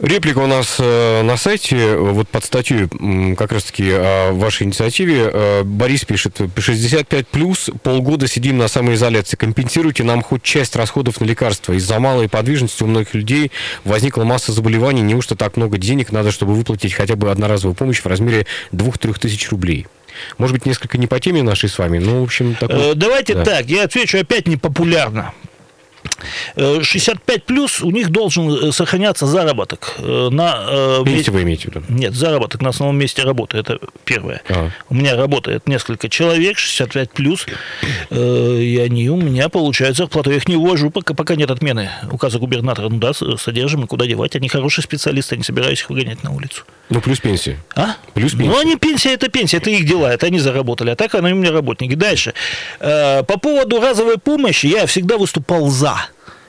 Реплика 0.00 0.38
у 0.38 0.46
нас 0.46 0.76
э, 0.78 1.22
на 1.22 1.36
сайте, 1.36 1.96
вот 1.96 2.28
под 2.28 2.44
статью 2.44 2.88
как 3.36 3.50
раз-таки 3.50 3.90
о 3.90 4.30
вашей 4.32 4.62
инициативе. 4.62 5.28
Э, 5.32 5.62
Борис 5.64 6.04
пишет, 6.04 6.40
65 6.56 7.26
плюс, 7.26 7.68
полгода 7.82 8.28
сидим 8.28 8.58
на 8.58 8.68
самоизоляции, 8.68 9.36
компенсируйте 9.36 10.04
нам 10.04 10.22
хоть 10.22 10.44
часть 10.44 10.76
расходов 10.76 11.20
на 11.20 11.24
лекарства. 11.24 11.72
Из-за 11.72 11.98
малой 11.98 12.28
подвижности 12.28 12.84
у 12.84 12.86
многих 12.86 13.14
людей 13.14 13.50
возникла 13.82 14.22
масса 14.22 14.52
заболеваний, 14.52 15.02
неужто 15.02 15.34
так 15.34 15.56
много 15.56 15.78
денег 15.78 16.12
надо, 16.12 16.30
чтобы 16.30 16.54
выплатить 16.54 16.94
хотя 16.94 17.16
бы 17.16 17.32
одноразовую 17.32 17.74
помощь 17.74 18.00
в 18.00 18.06
размере 18.06 18.46
2-3 18.72 19.18
тысяч 19.18 19.50
рублей? 19.50 19.88
Может 20.38 20.54
быть, 20.54 20.64
несколько 20.64 20.96
не 20.96 21.08
по 21.08 21.18
теме 21.18 21.42
нашей 21.42 21.68
с 21.68 21.76
вами, 21.76 21.98
но, 21.98 22.20
в 22.20 22.22
общем, 22.22 22.54
такой... 22.54 22.92
Э, 22.92 22.94
давайте 22.94 23.34
да. 23.34 23.44
так, 23.44 23.66
я 23.66 23.84
отвечу 23.84 24.18
опять 24.18 24.46
непопулярно. 24.46 25.34
65 26.56 27.36
э, 27.36 27.40
плюс 27.40 27.80
у 27.80 27.90
них 27.90 28.10
должен 28.10 28.50
э, 28.50 28.72
сохраняться 28.72 29.26
заработок 29.26 29.94
э, 29.98 30.28
на... 30.30 31.02
Пенсию 31.04 31.34
вы 31.34 31.42
имеете 31.42 31.70
в 31.70 31.74
виду? 31.74 31.84
Нет, 31.88 32.14
заработок 32.14 32.60
на 32.60 32.70
основном 32.70 32.98
месте 32.98 33.22
работы, 33.22 33.58
это 33.58 33.78
первое. 34.04 34.42
Ага. 34.48 34.72
У 34.88 34.94
меня 34.94 35.16
работает 35.16 35.66
несколько 35.68 36.08
человек, 36.08 36.58
65 36.58 37.10
плюс, 37.10 37.46
и 38.10 38.82
они 38.84 39.10
у 39.10 39.16
меня 39.16 39.48
получают 39.48 39.96
зарплату. 39.96 40.30
Я 40.30 40.36
их 40.36 40.48
не 40.48 40.56
увожу, 40.56 40.90
пока, 40.90 41.14
пока 41.14 41.36
нет 41.36 41.50
отмены 41.50 41.90
указа 42.10 42.38
губернатора. 42.38 42.88
Ну 42.88 42.98
да, 42.98 43.12
содержим, 43.12 43.84
и 43.84 43.86
куда 43.86 44.06
девать. 44.06 44.36
Они 44.36 44.48
хорошие 44.48 44.82
специалисты, 44.82 45.36
не 45.36 45.42
собираюсь 45.42 45.80
их 45.80 45.90
выгонять 45.90 46.22
на 46.22 46.30
улицу. 46.30 46.64
Ну, 46.90 47.00
плюс 47.00 47.20
пенсия. 47.20 47.58
А? 47.74 47.96
Плюс 48.14 48.32
пенсия. 48.32 48.50
Ну, 48.50 48.58
они 48.58 48.76
пенсия, 48.76 49.12
это 49.12 49.28
пенсия, 49.28 49.58
это 49.58 49.70
их 49.70 49.86
дела, 49.86 50.12
это 50.12 50.26
они 50.26 50.38
заработали. 50.38 50.90
А 50.90 50.96
так 50.96 51.14
они 51.14 51.32
у 51.32 51.36
меня 51.36 51.52
работники. 51.52 51.94
Дальше. 51.94 52.34
По 52.78 53.38
поводу 53.40 53.80
разовой 53.80 54.18
помощи 54.18 54.66
я 54.66 54.86
всегда 54.86 55.18
выступал 55.18 55.68
за 55.68 56.07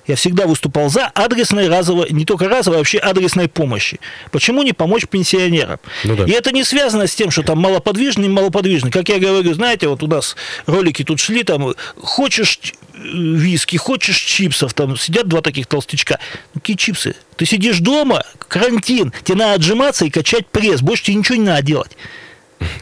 я 0.10 0.16
всегда 0.16 0.48
выступал 0.48 0.90
за 0.90 1.06
адресной 1.06 1.70
разовой, 1.70 2.08
не 2.10 2.26
только 2.26 2.50
разовой, 2.50 2.78
а 2.78 2.80
вообще 2.80 2.98
адресной 2.98 3.48
помощи. 3.48 4.00
Почему 4.32 4.64
не 4.64 4.74
помочь 4.74 5.08
пенсионерам? 5.08 5.80
Ну, 6.04 6.16
да. 6.16 6.26
И 6.26 6.32
это 6.32 6.52
не 6.52 6.64
связано 6.64 7.06
с 7.06 7.14
тем, 7.14 7.30
что 7.30 7.44
там 7.44 7.60
малоподвижный, 7.60 8.28
малоподвижный. 8.28 8.90
Как 8.90 9.08
я 9.08 9.20
говорю, 9.20 9.54
знаете, 9.54 9.88
вот 9.88 10.02
у 10.02 10.08
нас 10.08 10.36
ролики 10.66 11.04
тут 11.04 11.20
шли, 11.20 11.44
там, 11.44 11.76
хочешь 12.02 12.60
виски, 12.96 13.78
хочешь 13.78 14.18
чипсов, 14.18 14.74
там 14.74 14.98
сидят 14.98 15.28
два 15.28 15.42
таких 15.42 15.68
толстячка. 15.68 16.20
Ну, 16.56 16.62
какие 16.62 16.76
чипсы? 16.76 17.16
Ты 17.36 17.46
сидишь 17.46 17.78
дома, 17.78 18.24
карантин, 18.48 19.14
тебе 19.24 19.38
надо 19.38 19.54
отжиматься 19.54 20.06
и 20.06 20.10
качать 20.10 20.48
пресс, 20.48 20.82
больше 20.82 21.04
тебе 21.04 21.18
ничего 21.18 21.36
не 21.36 21.46
надо 21.46 21.62
делать. 21.62 21.92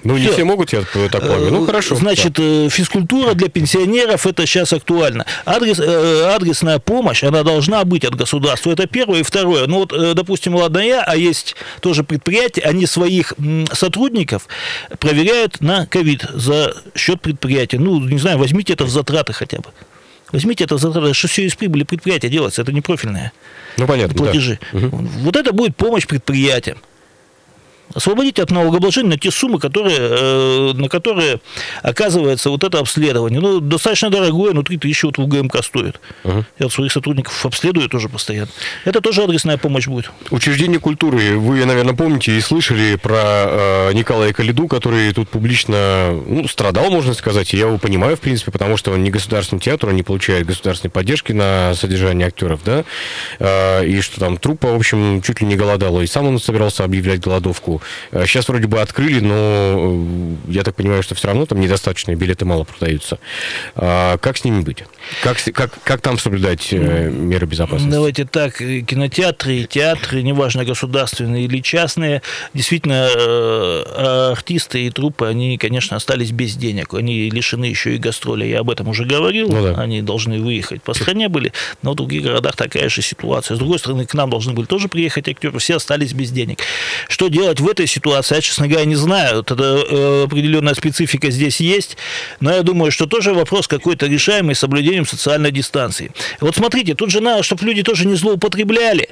Ну, 0.04 0.18
не 0.18 0.28
все 0.30 0.44
могут, 0.44 0.74
я 0.74 0.82
такое. 0.82 1.50
Ну, 1.50 1.66
хорошо. 1.66 1.96
Значит, 1.96 2.34
да. 2.34 2.44
Э, 2.44 2.70
физкультура 2.70 3.34
для 3.34 3.50
пенсионеров 3.50 4.26
это 4.26 4.46
сейчас 4.46 4.74
актуально. 4.74 5.26
Адрес, 5.46 5.80
э, 5.80 6.32
адресная 6.34 6.80
помощь, 6.80 7.24
она 7.24 7.44
должна 7.44 7.84
быть 7.84 8.06
от 8.06 8.16
государства. 8.16 8.72
Это 8.72 8.88
первое. 8.88 9.20
И 9.20 9.24
второе. 9.24 9.68
Ну, 9.68 9.80
вот, 9.80 9.94
э, 9.94 10.14
допустим, 10.14 10.56
ладно 10.56 10.80
я, 10.80 11.04
а 11.04 11.16
есть 11.16 11.56
тоже 11.82 12.04
предприятия, 12.04 12.62
они 12.62 12.86
своих 12.86 13.34
сотрудников 13.72 14.48
проверяют 15.00 15.62
на 15.62 15.86
ковид 15.86 16.26
за 16.34 16.76
счет 16.96 17.22
предприятия. 17.22 17.80
Ну, 17.80 18.00
не 18.00 18.20
знаю, 18.20 18.38
возьмите 18.38 18.74
это 18.74 18.86
в 18.86 18.90
затраты 18.90 19.34
хотя 19.34 19.58
бы. 19.58 19.70
Возьмите 20.32 20.66
это 20.66 20.76
в 20.76 20.80
затраты, 20.80 21.14
что 21.14 21.28
все 21.28 21.46
из 21.46 21.56
прибыли 21.56 21.84
предприятия 21.84 22.30
делается, 22.30 22.62
это 22.62 22.74
не 22.74 22.82
профильное. 22.82 23.32
Ну, 23.78 23.88
понятно, 23.88 24.16
платежи. 24.16 24.60
Да. 24.74 24.80
Вот 24.92 25.36
это 25.36 25.54
будет 25.54 25.76
помощь 25.76 26.06
предприятиям 26.06 26.78
освободить 27.94 28.40
от 28.40 28.52
налогообложения 28.52 29.12
на 29.12 29.18
те 29.18 29.32
суммы, 29.32 29.60
которые, 29.60 29.98
э, 30.00 30.72
на 30.74 30.90
которые 30.90 31.40
оказывается 31.82 32.50
вот 32.50 32.64
это 32.64 32.80
обследование. 32.80 33.40
Ну, 33.40 33.60
достаточно 33.60 34.10
дорогое, 34.10 34.54
но 34.54 34.64
3 34.64 34.78
тысячи 34.78 35.06
вот 35.06 35.18
в 35.18 35.22
УГМК 35.22 35.64
стоит. 35.64 36.00
Uh-huh. 36.24 36.44
Я 36.60 36.70
своих 36.70 36.92
сотрудников 36.92 37.46
обследую 37.46 37.90
тоже 37.90 38.10
постоянно. 38.10 38.50
Это 38.86 39.02
тоже 39.02 39.24
адресная 39.24 39.58
помощь 39.58 39.88
будет. 39.88 40.12
Учреждение 40.30 40.80
культуры. 40.80 41.38
Вы, 41.38 41.66
наверное, 41.66 41.96
помните 41.96 42.38
и 42.38 42.42
слышали 42.42 42.96
про 42.96 43.18
э, 43.18 43.94
Николая 43.94 44.34
Калиду, 44.34 44.68
который 44.68 45.12
тут 45.14 45.30
публично 45.30 46.12
ну, 46.28 46.48
страдал, 46.48 46.90
можно 46.90 47.14
сказать. 47.14 47.54
я 47.54 47.68
его 47.68 47.78
понимаю, 47.78 48.18
в 48.18 48.20
принципе, 48.20 48.52
потому 48.52 48.78
что 48.78 48.92
он 48.92 49.04
не 49.04 49.10
государственный 49.10 49.62
театр, 49.62 49.90
он 49.90 49.96
не 49.96 50.04
получает 50.04 50.46
государственной 50.46 50.92
поддержки 50.92 51.32
на 51.32 51.74
содержание 51.74 52.28
актеров, 52.28 52.62
да, 52.64 52.84
э, 53.40 53.86
и 53.86 54.02
что 54.02 54.20
там 54.20 54.38
труппа, 54.38 54.72
в 54.72 54.76
общем, 54.76 55.22
чуть 55.22 55.42
ли 55.42 55.48
не 55.48 55.56
голодала, 55.56 56.02
и 56.02 56.08
сам 56.08 56.28
он 56.28 56.40
собирался 56.40 56.84
объявлять 56.84 57.22
голодовку. 57.22 57.77
Сейчас 58.12 58.48
э, 58.48 58.52
вроде 58.52 58.68
бы 58.68 58.82
открыли, 58.82 59.20
но 59.20 59.36
э, 60.48 60.52
я 60.52 60.64
так 60.64 60.76
понимаю, 60.76 61.04
что 61.04 61.16
все 61.16 61.28
равно 61.28 61.46
там 61.46 61.60
недостаточно, 61.60 62.16
билеты 62.16 62.46
мало 62.46 62.64
продаются. 62.64 63.20
А 63.76 64.18
как 64.18 64.38
с 64.38 64.44
ними 64.44 64.62
быть? 64.62 64.84
Как, 65.24 65.38
как, 65.54 65.72
как 65.84 66.02
там 66.02 66.18
соблюдать 66.18 66.68
э, 66.72 67.10
меры 67.10 67.46
безопасности? 67.46 67.92
Давайте 67.92 68.26
так, 68.26 68.58
кинотеатры, 68.58 69.64
театры, 69.64 70.22
неважно, 70.22 70.66
государственные 70.66 71.46
или 71.46 71.62
частные, 71.62 72.22
действительно, 72.54 73.08
артисты 74.32 74.86
и 74.86 74.90
трупы, 74.90 75.26
они, 75.26 75.58
конечно, 75.58 75.98
остались 75.98 76.32
без 76.32 76.56
денег. 76.56 76.94
Они 76.94 77.30
лишены 77.30 77.66
еще 77.66 77.96
и 77.96 77.98
гастролей. 77.98 78.50
Я 78.50 78.60
об 78.60 78.70
этом 78.70 78.88
уже 78.88 79.06
говорил. 79.06 79.50
Ну, 79.50 79.64
да. 79.64 79.82
Они 79.82 80.02
должны 80.02 80.42
выехать 80.42 80.82
по 80.82 80.94
стране 80.94 81.30
были, 81.30 81.54
но 81.82 81.94
в 81.94 81.96
других 81.96 82.24
городах 82.24 82.56
такая 82.56 82.90
же 82.90 83.02
ситуация. 83.02 83.56
С 83.56 83.60
другой 83.60 83.80
стороны, 83.80 84.06
к 84.06 84.14
нам 84.14 84.30
должны 84.30 84.54
были 84.54 84.66
тоже 84.66 84.88
приехать 84.88 85.28
актеры, 85.28 85.58
все 85.60 85.76
остались 85.76 86.14
без 86.14 86.32
денег. 86.32 86.60
Что 87.08 87.28
делать 87.28 87.60
в 87.60 87.67
этой 87.68 87.88
ситуации, 87.88 88.36
я, 88.36 88.42
честно 88.42 88.68
говоря, 88.68 88.86
не 88.86 88.96
знаю. 88.96 89.42
Это 89.42 89.56
э, 89.56 90.24
определенная 90.24 90.74
специфика 90.74 91.30
здесь 91.30 91.60
есть. 91.60 91.98
Но 92.40 92.52
я 92.52 92.64
думаю, 92.64 92.92
что 92.92 93.06
тоже 93.06 93.34
вопрос 93.34 93.68
какой-то 93.68 94.08
решаемый, 94.08 94.56
соблюдение 94.56 94.88
соблюдением 94.88 95.06
социальной 95.06 95.52
дистанции. 95.52 96.12
Вот 96.40 96.56
смотрите, 96.56 96.96
тут 96.96 97.10
же 97.10 97.22
надо, 97.22 97.44
чтобы 97.44 97.66
люди 97.66 97.84
тоже 97.84 98.08
не 98.08 98.16
злоупотребляли. 98.16 99.10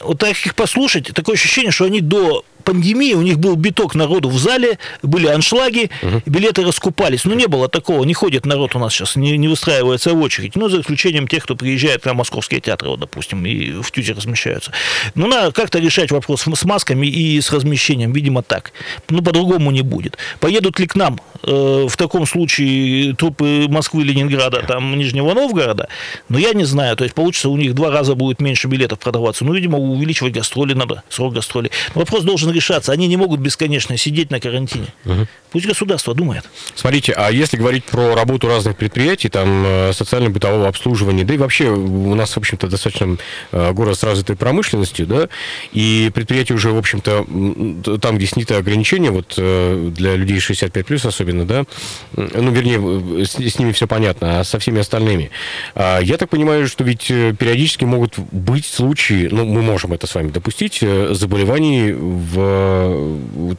Вот 0.00 0.18
так 0.18 0.30
их 0.30 0.54
послушать, 0.54 1.12
такое 1.14 1.34
ощущение, 1.34 1.72
что 1.72 1.84
они 1.84 2.00
до 2.00 2.44
пандемии 2.66 3.14
у 3.14 3.22
них 3.22 3.38
был 3.38 3.54
биток 3.54 3.94
народу 3.94 4.28
в 4.28 4.38
зале, 4.38 4.78
были 5.02 5.28
аншлаги, 5.28 5.90
угу. 6.02 6.20
билеты 6.26 6.64
раскупались. 6.64 7.24
Но 7.24 7.34
не 7.34 7.46
было 7.46 7.68
такого, 7.68 8.04
не 8.04 8.12
ходит 8.12 8.44
народ 8.44 8.74
у 8.74 8.78
нас 8.78 8.92
сейчас, 8.92 9.16
не, 9.16 9.38
не 9.38 9.48
выстраивается 9.48 10.12
в 10.12 10.20
очередь. 10.20 10.56
Ну, 10.56 10.68
за 10.68 10.80
исключением 10.80 11.28
тех, 11.28 11.44
кто 11.44 11.54
приезжает 11.54 12.04
на 12.04 12.14
московские 12.14 12.60
театры, 12.60 12.90
вот, 12.90 13.00
допустим, 13.00 13.46
и 13.46 13.70
в 13.70 13.90
Тюзе 13.92 14.12
размещаются. 14.12 14.72
Ну, 15.14 15.28
надо 15.28 15.52
как-то 15.52 15.78
решать 15.78 16.10
вопрос 16.10 16.42
с 16.42 16.64
масками 16.64 17.06
и 17.06 17.40
с 17.40 17.52
размещением, 17.52 18.12
видимо, 18.12 18.42
так. 18.42 18.72
Ну, 19.08 19.22
по-другому 19.22 19.70
не 19.70 19.82
будет. 19.82 20.18
Поедут 20.40 20.80
ли 20.80 20.88
к 20.88 20.96
нам 20.96 21.20
э, 21.44 21.86
в 21.88 21.96
таком 21.96 22.26
случае 22.26 23.14
трупы 23.14 23.66
Москвы, 23.68 24.02
Ленинграда, 24.02 24.64
там, 24.66 24.98
Нижнего 24.98 25.34
Новгорода? 25.34 25.88
Ну, 26.28 26.38
я 26.38 26.52
не 26.52 26.64
знаю. 26.64 26.96
То 26.96 27.04
есть, 27.04 27.14
получится, 27.14 27.48
у 27.48 27.56
них 27.56 27.74
два 27.74 27.92
раза 27.92 28.16
будет 28.16 28.40
меньше 28.40 28.66
билетов 28.66 28.98
продаваться. 28.98 29.44
Ну, 29.44 29.54
видимо, 29.54 29.78
увеличивать 29.78 30.32
гастроли 30.32 30.74
надо, 30.74 31.04
срок 31.08 31.34
гастролей. 31.34 31.70
Но 31.94 32.00
вопрос 32.00 32.24
должен 32.24 32.55
решаться. 32.56 32.92
Они 32.92 33.06
не 33.06 33.16
могут 33.16 33.40
бесконечно 33.40 33.96
сидеть 33.96 34.30
на 34.30 34.40
карантине. 34.40 34.86
Угу. 35.04 35.26
Пусть 35.52 35.66
государство 35.66 36.14
думает. 36.14 36.44
Смотрите, 36.74 37.12
а 37.12 37.30
если 37.30 37.56
говорить 37.56 37.84
про 37.84 38.14
работу 38.14 38.48
разных 38.48 38.76
предприятий, 38.76 39.28
там, 39.28 39.64
э, 39.64 39.92
социально-бытового 39.92 40.68
обслуживания, 40.68 41.24
да 41.24 41.34
и 41.34 41.38
вообще 41.38 41.70
у 41.70 42.14
нас, 42.14 42.34
в 42.34 42.38
общем-то, 42.38 42.68
достаточно 42.68 43.16
э, 43.52 43.72
город 43.72 43.98
с 43.98 44.02
развитой 44.02 44.36
промышленностью, 44.36 45.06
да, 45.06 45.28
и 45.72 46.10
предприятия 46.14 46.54
уже, 46.54 46.70
в 46.70 46.78
общем-то, 46.78 47.98
там, 48.00 48.16
где 48.16 48.26
сняты 48.26 48.54
ограничения, 48.54 49.10
вот 49.10 49.34
э, 49.38 49.90
для 49.94 50.16
людей 50.16 50.38
65+, 50.38 51.06
особенно, 51.06 51.46
да, 51.46 51.64
ну, 52.12 52.50
вернее, 52.50 53.24
с, 53.24 53.36
с 53.36 53.58
ними 53.58 53.72
все 53.72 53.86
понятно, 53.86 54.40
а 54.40 54.44
со 54.44 54.58
всеми 54.58 54.80
остальными. 54.80 55.30
А, 55.74 56.00
я 56.00 56.16
так 56.16 56.28
понимаю, 56.28 56.66
что 56.66 56.84
ведь 56.84 57.06
периодически 57.06 57.84
могут 57.84 58.18
быть 58.18 58.66
случаи, 58.66 59.28
ну, 59.30 59.44
мы 59.44 59.62
можем 59.62 59.92
это 59.92 60.06
с 60.06 60.14
вами 60.14 60.30
допустить, 60.30 60.82
заболеваний 61.10 61.92
в 61.92 62.45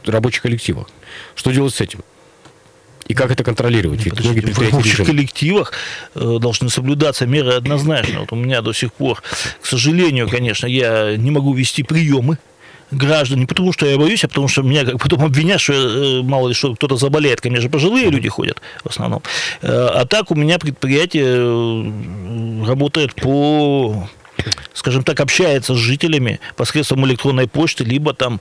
рабочих 0.06 0.42
коллективах. 0.42 0.88
Что 1.34 1.50
делать 1.50 1.74
с 1.74 1.80
этим? 1.80 2.00
И 3.08 3.14
как 3.14 3.30
это 3.30 3.42
контролировать? 3.42 4.04
Ведь 4.04 4.20
многие 4.20 4.52
в 4.52 4.58
рабочих 4.58 5.06
коллективах 5.06 5.72
э, 6.14 6.38
должны 6.40 6.68
соблюдаться 6.68 7.26
меры 7.26 7.54
однозначно. 7.54 8.20
Вот 8.20 8.32
у 8.32 8.36
меня 8.36 8.60
до 8.60 8.74
сих 8.74 8.92
пор, 8.92 9.22
к 9.60 9.66
сожалению, 9.66 10.28
конечно, 10.28 10.66
я 10.66 11.16
не 11.16 11.30
могу 11.30 11.54
вести 11.54 11.82
приемы 11.82 12.38
граждан, 12.90 13.40
не 13.40 13.46
потому 13.46 13.72
что 13.72 13.86
я 13.86 13.96
боюсь, 13.98 14.24
а 14.24 14.28
потому 14.28 14.48
что 14.48 14.62
меня 14.62 14.84
как 14.84 14.98
потом 15.00 15.24
обвинят, 15.24 15.60
что 15.60 15.72
э, 15.72 16.22
мало 16.22 16.48
ли 16.48 16.54
что 16.54 16.74
кто-то 16.74 16.96
заболеет, 16.96 17.40
ко 17.40 17.48
мне 17.50 17.60
же 17.60 17.70
пожилые 17.70 18.10
люди 18.10 18.28
ходят 18.28 18.60
в 18.84 18.88
основном. 18.88 19.22
Э, 19.62 19.88
а 19.94 20.06
так 20.06 20.30
у 20.30 20.34
меня 20.34 20.58
предприятие 20.58 21.86
работает 22.66 23.14
по, 23.14 24.08
скажем 24.72 25.02
так, 25.04 25.20
общается 25.20 25.74
с 25.74 25.78
жителями 25.78 26.40
посредством 26.56 27.06
электронной 27.06 27.46
почты, 27.46 27.84
либо 27.84 28.14
там 28.14 28.40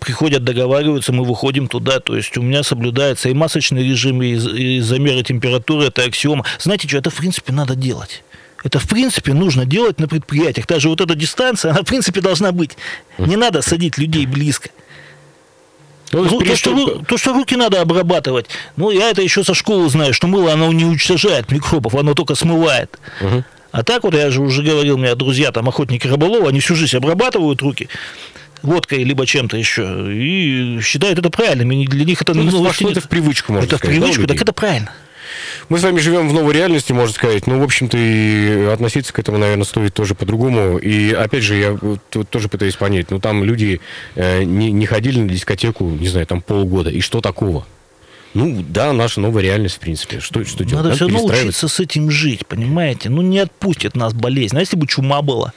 приходят, 0.00 0.44
договариваются, 0.44 1.12
мы 1.12 1.24
выходим 1.24 1.68
туда. 1.68 2.00
То 2.00 2.16
есть 2.16 2.36
у 2.36 2.42
меня 2.42 2.62
соблюдается 2.62 3.28
и 3.28 3.34
масочный 3.34 3.82
режим, 3.86 4.22
и, 4.22 4.32
и 4.32 4.80
замеры 4.80 5.22
температуры, 5.22 5.86
это 5.86 6.02
аксиома. 6.02 6.44
Знаете 6.58 6.88
что, 6.88 6.98
это 6.98 7.10
в 7.10 7.16
принципе 7.16 7.52
надо 7.52 7.76
делать. 7.76 8.22
Это, 8.62 8.78
в 8.78 8.86
принципе, 8.86 9.32
нужно 9.32 9.64
делать 9.64 9.98
на 10.00 10.06
предприятиях. 10.06 10.66
Даже 10.66 10.90
вот 10.90 11.00
эта 11.00 11.14
дистанция, 11.14 11.70
она, 11.70 11.80
в 11.80 11.86
принципе, 11.86 12.20
должна 12.20 12.52
быть. 12.52 12.76
Не 13.16 13.36
надо 13.36 13.62
садить 13.62 13.96
людей 13.96 14.26
близко. 14.26 14.68
Ну, 16.12 16.40
то, 16.40 16.56
что, 16.56 17.02
то, 17.06 17.16
что 17.16 17.32
руки 17.32 17.56
надо 17.56 17.80
обрабатывать. 17.80 18.46
Ну, 18.76 18.90
я 18.90 19.10
это 19.10 19.22
еще 19.22 19.44
со 19.44 19.54
школы 19.54 19.88
знаю, 19.88 20.12
что 20.12 20.26
мыло, 20.26 20.52
оно 20.52 20.72
не 20.72 20.84
уничтожает 20.84 21.50
микробов, 21.52 21.94
оно 21.94 22.14
только 22.14 22.34
смывает. 22.34 22.98
Угу. 23.20 23.44
А 23.72 23.82
так 23.84 24.02
вот, 24.04 24.14
я 24.14 24.30
же 24.30 24.40
уже 24.40 24.62
говорил, 24.62 24.96
у 24.96 24.98
меня 24.98 25.14
друзья, 25.14 25.52
там, 25.52 25.68
охотники 25.68 26.06
рыболова, 26.06 26.48
они 26.48 26.60
всю 26.60 26.74
жизнь 26.74 26.96
обрабатывают 26.96 27.62
руки 27.62 27.88
водкой, 28.62 29.04
либо 29.04 29.26
чем-то 29.26 29.56
еще, 29.56 30.12
и 30.12 30.80
считают 30.82 31.18
это 31.18 31.30
правильным. 31.30 31.72
И 31.72 31.86
для 31.86 32.04
них 32.04 32.20
это 32.22 32.34
ну, 32.34 32.42
ну, 32.42 32.62
вошло 32.62 32.90
это 32.90 33.00
в 33.00 33.08
привычку, 33.08 33.52
можно 33.52 33.66
это 33.66 33.78
сказать. 33.78 33.96
в 33.96 34.00
привычку, 34.00 34.22
да, 34.22 34.34
так 34.34 34.42
это 34.42 34.52
правильно. 34.52 34.92
Мы 35.68 35.78
с 35.78 35.82
вами 35.82 36.00
живем 36.00 36.28
в 36.28 36.32
новой 36.32 36.52
реальности, 36.52 36.92
можно 36.92 37.14
сказать. 37.14 37.46
Ну, 37.46 37.60
в 37.60 37.62
общем-то, 37.62 37.96
и 37.96 38.64
относиться 38.64 39.12
к 39.12 39.18
этому, 39.18 39.38
наверное, 39.38 39.64
стоит 39.64 39.94
тоже 39.94 40.16
по-другому. 40.16 40.78
И, 40.78 41.12
опять 41.12 41.44
же, 41.44 41.54
я 41.56 41.78
тоже 42.24 42.48
пытаюсь 42.48 42.74
понять. 42.74 43.10
Ну, 43.10 43.20
там 43.20 43.44
люди 43.44 43.80
э, 44.16 44.42
не, 44.42 44.72
не 44.72 44.86
ходили 44.86 45.20
на 45.20 45.28
дискотеку, 45.28 45.84
не 45.84 46.08
знаю, 46.08 46.26
там 46.26 46.42
полгода. 46.42 46.90
И 46.90 47.00
что 47.00 47.20
такого? 47.20 47.64
Ну, 48.34 48.64
да, 48.68 48.92
наша 48.92 49.20
новая 49.20 49.42
реальность, 49.42 49.76
в 49.76 49.80
принципе. 49.80 50.20
Что, 50.20 50.44
что 50.44 50.64
делать? 50.64 50.84
Надо, 50.84 50.88
Надо 50.90 50.96
все 50.96 51.08
равно 51.08 51.24
учиться 51.24 51.68
с 51.68 51.80
этим 51.80 52.10
жить, 52.10 52.46
понимаете? 52.46 53.08
Ну, 53.08 53.22
не 53.22 53.40
отпустит 53.40 53.96
нас 53.96 54.12
болезнь. 54.12 54.56
А 54.56 54.60
если 54.60 54.76
бы 54.76 54.86
чума 54.86 55.20
была? 55.22 55.52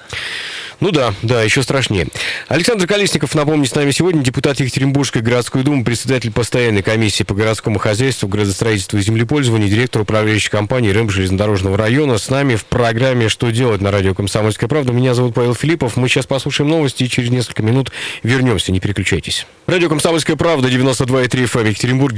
Ну 0.79 0.91
да, 0.91 1.13
да, 1.21 1.43
еще 1.43 1.63
страшнее. 1.63 2.07
Александр 2.49 2.87
Колесников, 2.87 3.35
напомню, 3.35 3.65
с 3.65 3.75
нами 3.75 3.91
сегодня 3.91 4.21
депутат 4.21 4.59
Екатеринбургской 4.59 5.21
городской 5.21 5.63
думы, 5.63 5.85
председатель 5.85 6.29
постоянной 6.29 6.81
комиссии 6.81 7.23
по 7.23 7.33
городскому 7.33 7.79
хозяйству, 7.79 8.27
градостроительству 8.27 8.97
и 8.97 9.01
землепользованию, 9.01 9.69
директор 9.69 10.01
управляющей 10.01 10.49
компании 10.49 10.89
РЭМ 10.89 11.09
железнодорожного 11.09 11.77
района. 11.77 12.17
С 12.17 12.29
нами 12.29 12.55
в 12.55 12.65
программе 12.65 13.29
«Что 13.29 13.49
делать» 13.51 13.79
на 13.79 13.91
радио 13.91 14.13
«Комсомольская 14.13 14.67
правда». 14.67 14.91
Меня 14.91 15.13
зовут 15.13 15.35
Павел 15.35 15.55
Филиппов. 15.55 15.95
Мы 15.95 16.09
сейчас 16.09 16.25
послушаем 16.25 16.69
новости 16.69 17.03
и 17.03 17.09
через 17.09 17.29
несколько 17.29 17.63
минут 17.63 17.91
вернемся. 18.23 18.73
Не 18.73 18.81
переключайтесь. 18.81 19.47
Радио 19.67 19.87
«Комсомольская 19.87 20.35
правда», 20.35 20.67
92,3 20.67 21.29
FM, 21.45 21.69
Екатеринбург, 21.69 22.13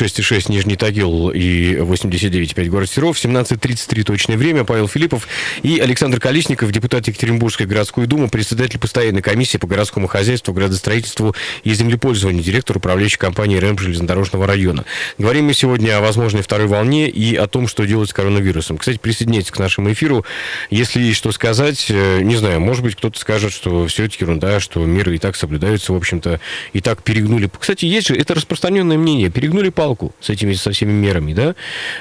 96,6 0.00 0.50
Нижний 0.50 0.76
Тагил 0.76 1.30
и 1.30 1.74
89,5 1.74 2.66
город 2.68 2.90
Серов, 2.90 3.16
17.33 3.16 4.02
точное 4.04 4.36
время. 4.36 4.64
Павел 4.64 4.88
Филиппов 4.88 5.28
и 5.62 5.78
Александр 5.78 6.20
Колесников, 6.20 6.72
депутат 6.72 7.06
Екатеринбургской 7.08 7.66
городской 7.66 8.06
думы, 8.06 8.28
председатель 8.28 8.78
постоянной 8.78 9.22
комиссии 9.22 9.58
по 9.58 9.66
городскому 9.66 10.06
хозяйству, 10.06 10.54
градостроительству 10.54 11.34
и 11.64 11.74
землепользованию, 11.74 12.42
директор 12.42 12.78
управляющей 12.78 13.18
компании 13.18 13.58
РЭМ 13.58 13.78
железнодорожного 13.78 14.46
района. 14.46 14.84
Говорим 15.18 15.46
мы 15.46 15.54
сегодня 15.54 15.98
о 15.98 16.00
возможной 16.00 16.42
второй 16.42 16.66
волне 16.66 17.08
и 17.08 17.36
о 17.36 17.46
том, 17.46 17.68
что 17.68 17.84
делать 17.84 18.10
с 18.10 18.12
коронавирусом. 18.12 18.78
Кстати, 18.78 18.98
присоединяйтесь 18.98 19.50
к 19.50 19.58
нашему 19.58 19.92
эфиру. 19.92 20.24
Если 20.70 21.00
есть 21.00 21.18
что 21.18 21.32
сказать, 21.32 21.86
э, 21.90 22.20
не 22.22 22.36
знаю, 22.36 22.60
может 22.60 22.82
быть, 22.82 22.96
кто-то 22.96 23.18
скажет, 23.18 23.52
что 23.52 23.86
все 23.86 24.04
это 24.04 24.16
ерунда, 24.18 24.60
что 24.60 24.84
меры 24.84 25.16
и 25.16 25.18
так 25.18 25.36
соблюдаются, 25.36 25.92
в 25.92 25.96
общем-то, 25.96 26.40
и 26.72 26.80
так 26.80 27.02
перегнули. 27.02 27.50
Кстати, 27.58 27.84
есть 27.84 28.08
же, 28.08 28.16
это 28.16 28.34
распространенное 28.34 28.96
мнение, 28.96 29.30
перегнули 29.30 29.68
палку 29.68 29.89
с 30.20 30.30
этими, 30.30 30.52
со 30.54 30.72
всеми 30.72 30.92
мерами, 30.92 31.32
да, 31.32 31.54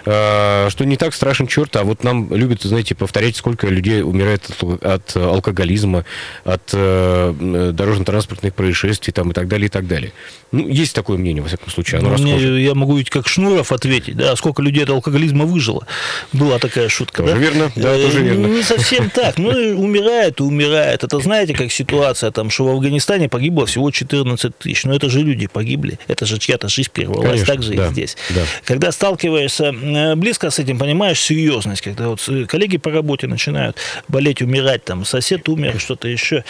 а, 0.05 0.69
что 0.69 0.85
не 0.85 0.97
так 0.97 1.13
страшен 1.13 1.47
черт, 1.47 1.75
а 1.75 1.83
вот 1.83 2.03
нам 2.03 2.33
любят, 2.33 2.61
знаете, 2.63 2.95
повторять, 2.95 3.35
сколько 3.35 3.67
людей 3.67 4.01
умирает 4.01 4.49
от, 4.49 4.83
от 4.83 5.15
алкоголизма, 5.15 6.05
от 6.43 6.61
э, 6.73 7.71
дорожно-транспортных 7.73 8.53
происшествий 8.53 9.13
там, 9.13 9.31
и 9.31 9.33
так 9.33 9.47
далее, 9.47 9.67
и 9.67 9.69
так 9.69 9.87
далее. 9.87 10.11
Ну, 10.51 10.67
есть 10.67 10.95
такое 10.95 11.17
мнение, 11.17 11.41
во 11.43 11.47
всяком 11.47 11.69
случае, 11.69 11.99
оно 11.99 12.09
ну, 12.09 12.17
мне, 12.17 12.63
Я 12.63 12.73
могу 12.73 12.97
ведь 12.97 13.09
как 13.09 13.27
Шнуров 13.27 13.71
ответить, 13.71 14.17
да, 14.17 14.35
сколько 14.35 14.61
людей 14.61 14.83
от 14.83 14.89
алкоголизма 14.89 15.45
выжило. 15.45 15.85
Была 16.33 16.57
такая 16.57 16.89
шутка, 16.89 17.21
тоже 17.21 17.33
да? 17.33 17.39
верно, 17.39 17.71
да, 17.75 17.95
э, 17.95 18.03
тоже 18.03 18.21
верно. 18.23 18.47
Не 18.47 18.63
совсем 18.63 19.09
так, 19.09 19.37
ну, 19.37 19.49
умирает 19.49 20.39
и 20.39 20.43
умирает. 20.43 21.03
Это 21.03 21.19
знаете, 21.19 21.53
как 21.53 21.71
ситуация, 21.71 22.31
там, 22.31 22.49
что 22.49 22.65
в 22.65 22.69
Афганистане 22.69 23.29
погибло 23.29 23.65
всего 23.65 23.91
14 23.91 24.57
тысяч, 24.57 24.85
но 24.85 24.95
это 24.95 25.09
же 25.09 25.21
люди 25.21 25.47
погибли, 25.47 25.99
это 26.07 26.25
же 26.25 26.39
чья-то 26.39 26.67
жизнь 26.67 26.89
прервалась, 26.91 27.43
так 27.43 27.61
же 27.61 27.73
да, 27.79 27.89
здесь. 27.89 28.17
Да. 28.29 28.41
Когда 28.65 28.91
сталкиваешься 28.91 29.65
э, 29.65 30.15
близко 30.15 30.49
с 30.49 30.59
этим, 30.59 30.77
понимаешь 30.77 31.19
серьезность, 31.19 31.81
когда 31.81 32.09
вот 32.09 32.21
коллеги 32.47 32.77
по 32.77 32.91
работе 32.91 33.27
начинают 33.27 33.77
болеть, 34.07 34.41
умирать, 34.41 34.83
там, 34.83 35.05
сосед 35.05 35.47
умер, 35.49 35.79
что-то 35.79 36.07
еще, 36.07 36.43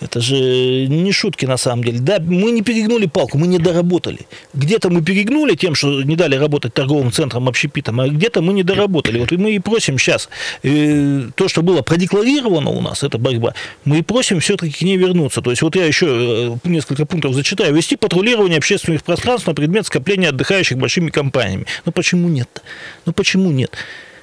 это 0.00 0.20
же 0.20 0.86
не 0.86 1.12
шутки 1.12 1.46
на 1.46 1.56
самом 1.56 1.84
деле. 1.84 1.98
Да, 2.00 2.18
мы 2.20 2.50
не 2.50 2.62
перегнули 2.62 3.06
палку, 3.06 3.38
мы 3.38 3.46
не 3.46 3.58
доработали. 3.58 4.20
Где-то 4.54 4.90
мы 4.90 5.02
перегнули 5.02 5.54
тем, 5.54 5.74
что 5.74 6.02
не 6.02 6.16
дали 6.16 6.36
работать 6.36 6.74
торговым 6.74 7.12
центрам, 7.12 7.48
общепитам, 7.48 8.00
а 8.00 8.08
где-то 8.08 8.42
мы 8.42 8.52
не 8.52 8.62
доработали. 8.62 9.18
Вот 9.18 9.32
и 9.32 9.36
мы 9.36 9.52
и 9.52 9.58
просим 9.58 9.98
сейчас 9.98 10.28
э, 10.62 11.28
то, 11.34 11.48
что 11.48 11.62
было 11.62 11.82
продекларировано 11.82 12.70
у 12.70 12.80
нас, 12.80 13.02
это 13.02 13.18
борьба, 13.18 13.54
мы 13.84 13.98
и 13.98 14.02
просим 14.02 14.40
все-таки 14.40 14.72
к 14.72 14.82
ней 14.82 14.96
вернуться. 14.96 15.40
То 15.40 15.50
есть 15.50 15.62
вот 15.62 15.76
я 15.76 15.86
еще 15.86 16.06
э, 16.64 16.68
несколько 16.68 17.06
пунктов 17.06 17.34
зачитаю. 17.34 17.74
Вести 17.74 17.96
патрулирование 17.96 18.58
общественных 18.58 19.02
пространств 19.02 19.46
на 19.46 19.54
предмет 19.54 19.86
скопления 19.86 20.28
отдыхающих 20.28 20.67
большими 20.76 21.10
компаниями. 21.10 21.66
Ну 21.84 21.92
почему 21.92 22.28
нет? 22.28 22.62
Ну 23.06 23.12
почему 23.12 23.50
нет? 23.50 23.76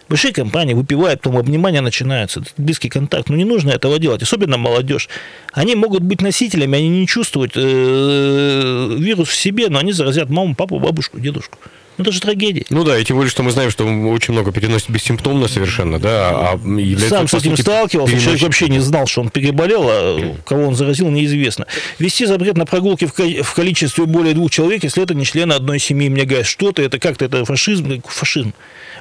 Большие 0.08 0.34
компании 0.34 0.76
выпивают, 0.76 1.22
потом 1.22 1.40
обнимания 1.40 1.82
начинаются, 1.82 2.44
близкий 2.58 2.90
контакт. 2.90 3.28
Ну, 3.30 3.36
не 3.36 3.46
нужно 3.46 3.72
этого 3.72 3.98
делать, 3.98 4.22
особенно 4.22 4.58
молодежь. 4.58 5.10
Они 5.52 5.74
могут 5.74 6.04
быть 6.04 6.22
носителями, 6.22 6.78
они 6.78 6.90
не 6.90 7.08
чувствуют 7.08 7.54
э, 7.56 8.96
вирус 9.00 9.30
в 9.30 9.36
себе, 9.36 9.70
но 9.70 9.80
они 9.80 9.94
заразят 9.94 10.30
маму, 10.30 10.54
папу, 10.54 10.80
бабушку, 10.80 11.20
дедушку. 11.20 11.58
Ну, 11.98 12.04
это 12.04 12.12
же 12.12 12.20
трагедия. 12.20 12.66
Ну 12.70 12.84
да, 12.84 12.98
и 13.00 13.04
тем 13.06 13.16
более, 13.18 13.30
что 13.32 13.42
мы 13.44 13.52
знаем, 13.52 13.72
что 13.72 13.86
очень 13.86 14.34
много 14.34 14.52
переносит 14.52 14.90
бессимптомно 14.90 15.48
совершенно, 15.48 15.98
да, 16.00 16.52
а 16.52 16.56
является, 16.58 17.10
Сам 17.10 17.28
с 17.28 17.34
этим 17.34 17.52
сути, 17.52 17.62
сталкивался, 17.62 18.12
переносчиком. 18.12 18.20
человек 18.24 18.42
вообще 18.44 18.68
не 18.70 18.80
знал, 18.80 19.08
что 19.08 19.22
он 19.22 19.30
переболел, 19.30 19.86
а 19.88 20.36
кого 20.46 20.68
он 20.68 20.76
заразил, 20.76 21.10
неизвестно. 21.10 21.68
Вести 22.00 22.26
запрет 22.26 22.58
на 22.58 22.66
прогулки 22.66 23.06
в 23.06 23.14
ко- 23.14 23.44
в 23.44 23.54
количестве 23.54 24.06
более 24.06 24.34
двух 24.34 24.52
человек, 24.52 24.84
если 24.84 25.04
это 25.04 25.14
не 25.14 25.24
члены 25.26 25.54
одной 25.54 25.80
семьи. 25.80 26.10
Мне 26.10 26.24
говорят, 26.26 26.46
что-то, 26.48 26.82
это 26.82 27.00
как-то, 27.00 27.26
это 27.26 27.46
фашизм, 27.46 28.02
фашизм. 28.06 28.54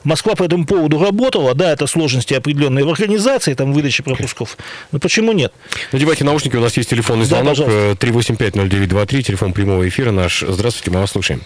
Москва 0.04 0.34
по 0.34 0.44
этому 0.44 0.66
поводу 0.66 1.02
работала, 1.02 1.54
да, 1.54 1.72
это 1.72 1.86
сложности 1.86 2.34
определенные 2.34 2.84
в 2.84 2.90
организации, 2.90 3.54
там, 3.54 3.72
выдачи 3.72 4.02
пропусков. 4.02 4.56
Но 4.92 4.98
почему 5.00 5.32
нет? 5.32 5.52
Надевайте 5.92 6.24
наушники, 6.24 6.56
у 6.56 6.60
нас 6.60 6.76
есть 6.76 6.90
телефонный 6.90 7.26
Да, 7.26 7.42
звонок, 7.42 7.58
э, 7.68 7.94
3850923, 7.98 9.22
телефон 9.22 9.52
прямого 9.52 9.88
эфира 9.88 10.10
наш. 10.10 10.44
Здравствуйте, 10.46 10.90
мы 10.90 11.00
вас 11.00 11.10
слушаем. 11.12 11.42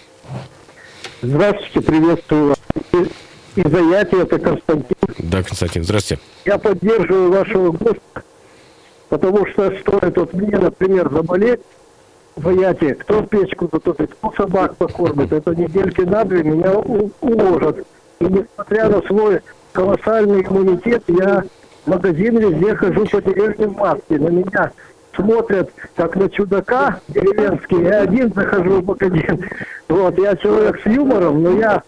Здравствуйте, 1.21 1.81
приветствую 1.81 2.47
вас. 2.49 2.57
Из 3.55 3.73
Аяти, 3.73 4.15
это 4.15 4.39
Константин. 4.39 4.95
Да, 5.17 5.43
Константин, 5.43 5.83
здравствуйте. 5.83 6.23
Я 6.45 6.57
поддерживаю 6.57 7.31
вашего 7.31 7.71
гостя, 7.71 8.23
потому 9.09 9.45
что 9.47 9.69
стоит 9.81 10.15
вот 10.15 10.33
мне, 10.33 10.57
например, 10.57 11.11
заболеть 11.11 11.59
в 12.37 12.47
Аяте, 12.47 12.95
кто 12.95 13.23
печку 13.23 13.69
затопит, 13.69 14.11
кто 14.13 14.31
собак 14.31 14.77
покормит, 14.77 15.33
это 15.33 15.53
недельки 15.53 16.01
на 16.01 16.23
две 16.23 16.41
меня 16.41 16.77
уложат. 16.77 17.85
И 18.19 18.25
несмотря 18.25 18.87
на 18.87 19.01
свой 19.01 19.41
колоссальный 19.73 20.41
иммунитет, 20.41 21.03
я 21.07 21.43
в 21.85 21.89
магазин 21.89 22.37
везде 22.37 22.75
хожу 22.75 23.05
по 23.07 23.21
деревне 23.21 23.67
в 23.67 23.75
маске. 23.75 24.19
На 24.19 24.29
меня 24.29 24.71
смотрят 25.15 25.69
как 25.95 26.15
на 26.15 26.29
чудака 26.29 26.99
деревенский. 27.07 27.83
Я 27.83 28.01
один 28.01 28.33
захожу 28.33 28.81
в 28.81 28.85
магазин. 28.85 29.45
Вот, 29.87 30.17
я 30.19 30.35
человек 30.35 30.79
с 30.81 30.85
юмором, 30.85 31.43
но 31.43 31.59
я 31.59 31.83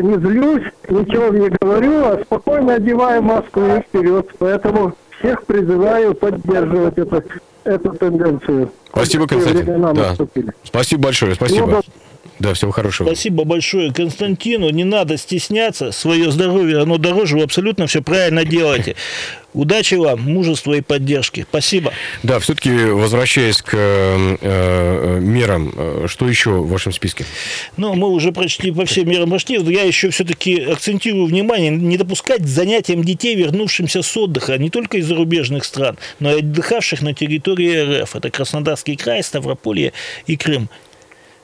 не 0.00 0.14
злюсь, 0.14 0.64
ничего 0.88 1.28
не 1.28 1.48
говорю, 1.48 2.04
а 2.04 2.20
спокойно 2.24 2.74
одеваю 2.74 3.22
маску 3.22 3.60
и 3.60 3.80
вперед. 3.80 4.28
Поэтому 4.38 4.94
всех 5.18 5.44
призываю 5.44 6.14
поддерживать 6.14 6.98
это, 6.98 7.24
эту 7.64 7.92
тенденцию. 7.94 8.72
Спасибо, 8.88 9.26
Константин. 9.26 9.82
Да. 9.82 9.92
наступили. 9.92 10.52
Спасибо 10.64 11.02
большое, 11.02 11.34
спасибо. 11.34 11.66
Ну, 11.66 11.82
Да, 12.38 12.54
всего 12.54 12.70
хорошего. 12.70 13.06
Спасибо 13.08 13.44
большое 13.44 13.92
Константину. 13.92 14.70
Не 14.70 14.84
надо 14.84 15.16
стесняться. 15.16 15.92
Свое 15.92 16.30
здоровье, 16.30 16.82
оно 16.82 16.98
дороже. 16.98 17.36
Вы 17.36 17.42
абсолютно 17.42 17.86
все 17.86 18.02
правильно 18.02 18.44
делаете. 18.44 18.96
Удачи 19.52 19.94
вам, 19.94 20.20
мужества 20.20 20.74
и 20.74 20.80
поддержки. 20.80 21.44
Спасибо. 21.48 21.92
Да, 22.22 22.38
все-таки 22.38 22.70
возвращаясь 22.70 23.60
к 23.60 23.70
э, 23.72 24.36
э, 24.40 25.18
мерам, 25.20 25.74
э, 25.76 26.06
что 26.08 26.28
еще 26.28 26.50
в 26.50 26.68
вашем 26.68 26.92
списке? 26.92 27.24
Ну, 27.76 27.94
мы 27.94 28.08
уже 28.08 28.30
почти 28.30 28.70
по 28.70 28.84
всем 28.84 29.08
мерам 29.08 29.30
прошли. 29.30 29.60
Я 29.72 29.82
еще 29.82 30.10
все-таки 30.10 30.60
акцентирую 30.60 31.26
внимание, 31.26 31.70
не 31.70 31.96
допускать 31.96 32.46
занятиям 32.46 33.02
детей, 33.02 33.34
вернувшимся 33.34 34.02
с 34.02 34.16
отдыха, 34.16 34.56
не 34.56 34.70
только 34.70 34.98
из 34.98 35.06
зарубежных 35.06 35.64
стран, 35.64 35.98
но 36.20 36.32
и 36.32 36.38
отдыхавших 36.38 37.02
на 37.02 37.12
территории 37.12 38.02
РФ. 38.02 38.14
Это 38.14 38.30
Краснодарский 38.30 38.94
край, 38.94 39.24
Ставрополье 39.24 39.92
и 40.28 40.36
Крым. 40.36 40.68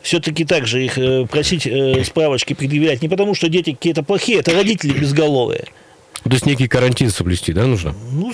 Все-таки 0.02 0.44
также 0.44 0.84
их 0.84 0.96
э, 0.96 1.26
просить 1.26 1.68
справочки 2.06 2.54
предъявлять 2.54 3.02
не 3.02 3.08
потому, 3.08 3.34
что 3.34 3.48
дети 3.48 3.72
какие-то 3.72 4.04
плохие, 4.04 4.38
это 4.38 4.52
родители 4.52 4.92
безголовые. 4.92 5.64
То 6.22 6.30
есть 6.30 6.46
некий 6.46 6.68
карантин 6.68 7.10
соблюсти, 7.10 7.52
да, 7.52 7.66
нужно? 7.66 7.94
Ну, 8.12 8.32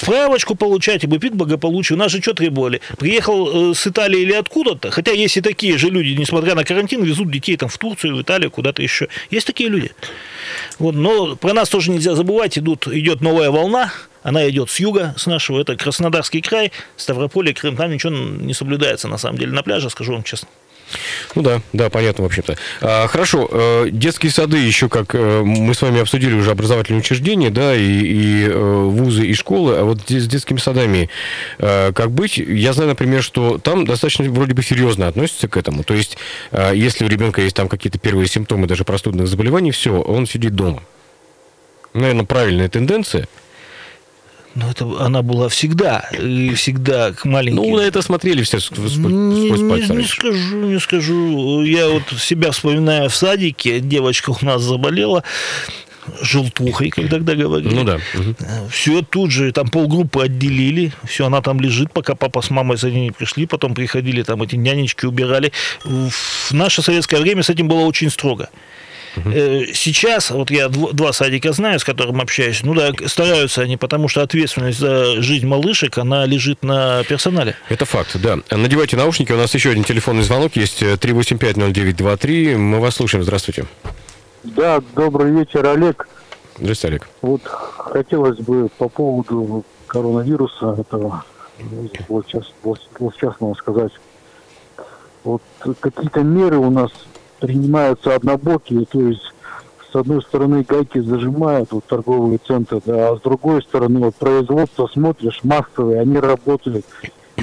справочку 0.00 0.54
получать, 0.54 1.04
и 1.04 1.06
выпить 1.06 1.34
благополучие. 1.34 1.96
У 1.96 1.98
нас 1.98 2.12
же 2.12 2.20
что 2.20 2.34
требовали? 2.34 2.80
Приехал 2.98 3.70
э, 3.70 3.74
с 3.74 3.86
Италии 3.86 4.20
или 4.20 4.32
откуда-то, 4.32 4.90
хотя 4.90 5.12
есть 5.12 5.36
и 5.36 5.40
такие 5.40 5.78
же 5.78 5.90
люди, 5.90 6.10
несмотря 6.18 6.54
на 6.54 6.64
карантин, 6.64 7.02
везут 7.02 7.30
детей 7.30 7.56
там 7.56 7.68
в 7.68 7.78
Турцию, 7.78 8.16
в 8.16 8.22
Италию, 8.22 8.50
куда-то 8.50 8.82
еще. 8.82 9.08
Есть 9.30 9.46
такие 9.46 9.68
люди. 9.68 9.92
Вот, 10.78 10.94
но 10.94 11.36
про 11.36 11.52
нас 11.52 11.68
тоже 11.68 11.90
нельзя 11.90 12.14
забывать, 12.14 12.58
идут, 12.58 12.86
идет 12.88 13.20
новая 13.20 13.50
волна, 13.50 13.92
она 14.22 14.48
идет 14.48 14.70
с 14.70 14.80
юга, 14.80 15.14
с 15.16 15.26
нашего, 15.26 15.60
это 15.60 15.76
Краснодарский 15.76 16.40
край, 16.40 16.72
Ставрополье, 16.96 17.54
Крым, 17.54 17.76
там 17.76 17.90
ничего 17.90 18.12
не 18.12 18.54
соблюдается, 18.54 19.06
на 19.08 19.18
самом 19.18 19.38
деле, 19.38 19.52
на 19.52 19.62
пляже, 19.62 19.90
скажу 19.90 20.12
вам 20.12 20.22
честно. 20.22 20.48
Ну 21.34 21.42
да, 21.42 21.60
да, 21.72 21.90
понятно, 21.90 22.24
в 22.24 22.26
общем-то. 22.26 22.56
А, 22.80 23.06
хорошо, 23.06 23.48
э, 23.50 23.88
детские 23.90 24.32
сады 24.32 24.58
еще, 24.58 24.88
как 24.88 25.14
э, 25.14 25.42
мы 25.44 25.74
с 25.74 25.82
вами 25.82 26.00
обсудили 26.00 26.34
уже 26.34 26.50
образовательные 26.50 27.00
учреждения, 27.00 27.50
да, 27.50 27.74
и, 27.74 27.82
и, 27.82 28.48
э, 28.48 28.52
вузы, 28.54 29.26
и 29.26 29.34
школы, 29.34 29.76
а 29.76 29.84
вот 29.84 30.00
с 30.08 30.26
детскими 30.26 30.58
садами 30.58 31.08
э, 31.58 31.92
как 31.92 32.10
быть? 32.10 32.38
Я 32.38 32.72
знаю, 32.72 32.90
например, 32.90 33.22
что 33.22 33.58
там 33.58 33.86
достаточно 33.86 34.28
вроде 34.30 34.54
бы 34.54 34.62
серьезно 34.62 35.08
относятся 35.08 35.48
к 35.48 35.56
этому. 35.56 35.84
То 35.84 35.94
есть, 35.94 36.16
э, 36.50 36.72
если 36.74 37.04
у 37.04 37.08
ребенка 37.08 37.42
есть 37.42 37.56
там 37.56 37.68
какие-то 37.68 37.98
первые 37.98 38.28
симптомы 38.28 38.66
даже 38.66 38.84
простудных 38.84 39.28
заболеваний, 39.28 39.70
все, 39.70 40.00
он 40.00 40.26
сидит 40.26 40.54
дома. 40.54 40.82
Наверное, 41.94 42.24
правильная 42.24 42.68
тенденция. 42.68 43.28
Но 44.54 44.70
это 44.70 44.84
она 45.04 45.22
была 45.22 45.48
всегда, 45.48 46.08
и 46.16 46.54
всегда 46.54 47.12
к 47.12 47.24
маленьким. 47.24 47.56
Ну, 47.62 47.76
на 47.76 47.80
это 47.80 48.02
смотрели 48.02 48.42
все 48.42 48.60
сквозь, 48.60 48.96
Не, 48.96 49.46
сквозь 49.46 49.60
не- 49.60 49.68
пальцы. 49.70 49.94
не 49.94 50.04
скажу, 50.04 50.56
не 50.66 50.78
скажу. 50.80 51.62
Я 51.64 51.88
вот 51.88 52.02
себя 52.20 52.52
вспоминаю 52.52 53.10
в 53.10 53.16
садике. 53.16 53.80
Девочка 53.80 54.30
у 54.30 54.44
нас 54.44 54.62
заболела 54.62 55.24
желтухой, 56.22 56.90
как 56.90 57.08
тогда 57.08 57.34
говорили. 57.34 57.74
Ну 57.74 57.84
да. 57.84 57.98
Все 58.70 59.02
тут 59.02 59.30
же, 59.30 59.50
там 59.52 59.68
полгруппы 59.68 60.22
отделили, 60.22 60.92
все, 61.08 61.26
она 61.26 61.40
там 61.40 61.60
лежит, 61.60 61.92
пока 61.92 62.14
папа 62.14 62.42
с 62.42 62.50
мамой 62.50 62.76
за 62.76 62.90
ней 62.90 63.06
не 63.06 63.10
пришли, 63.10 63.46
потом 63.46 63.74
приходили 63.74 64.22
там 64.22 64.42
эти 64.42 64.56
нянечки, 64.56 65.06
убирали. 65.06 65.50
В 65.84 66.52
наше 66.52 66.82
советское 66.82 67.20
время 67.20 67.42
с 67.42 67.50
этим 67.50 67.68
было 67.68 67.80
очень 67.80 68.10
строго. 68.10 68.50
Э, 69.16 69.64
Сейчас, 69.72 70.30
вот 70.30 70.50
я 70.50 70.66
дв- 70.66 70.92
два 70.92 71.12
садика 71.12 71.52
знаю, 71.52 71.78
с 71.78 71.84
которым 71.84 72.20
общаюсь, 72.20 72.62
ну 72.62 72.74
да, 72.74 72.90
стараются 73.06 73.62
они, 73.62 73.76
потому 73.76 74.08
что 74.08 74.22
ответственность 74.22 74.78
за 74.78 75.20
жизнь 75.22 75.46
малышек, 75.46 75.98
она 75.98 76.26
лежит 76.26 76.62
на 76.62 77.02
персонале. 77.04 77.56
Это 77.68 77.84
факт, 77.84 78.16
да. 78.16 78.38
Надевайте 78.50 78.96
наушники. 78.96 79.32
У 79.32 79.36
нас 79.36 79.54
еще 79.54 79.70
один 79.70 79.84
телефонный 79.84 80.22
звонок 80.22 80.56
есть. 80.56 80.82
э, 80.82 80.96
3850923. 80.96 82.56
Мы 82.56 82.80
вас 82.80 82.96
слушаем. 82.96 83.22
Здравствуйте. 83.24 83.66
Да, 84.42 84.82
добрый 84.94 85.30
вечер, 85.32 85.66
Олег. 85.66 86.08
Здравствуйте, 86.58 86.88
Олег. 86.88 87.08
Вот 87.22 87.42
хотелось 87.44 88.38
бы 88.38 88.68
по 88.78 88.88
поводу 88.88 89.64
коронавируса 89.86 90.76
этого 90.78 91.24
злочас- 92.08 92.52
зло- 92.62 92.76
злосчастного 92.98 93.54
сказать. 93.54 93.92
Вот 95.24 95.42
какие-то 95.80 96.20
меры 96.20 96.58
у 96.58 96.70
нас 96.70 96.90
принимаются 97.40 98.14
однобокие, 98.14 98.84
то 98.86 99.00
есть 99.00 99.32
с 99.92 99.96
одной 99.96 100.22
стороны 100.22 100.64
гайки 100.68 100.98
зажимают 100.98 101.70
вот 101.70 101.84
торговые 101.84 102.38
центры, 102.44 102.80
да, 102.84 103.10
а 103.10 103.16
с 103.16 103.20
другой 103.20 103.62
стороны 103.62 104.00
вот 104.00 104.16
производство 104.16 104.88
смотришь 104.88 105.40
массовые, 105.44 106.00
они 106.00 106.18
работают. 106.18 106.84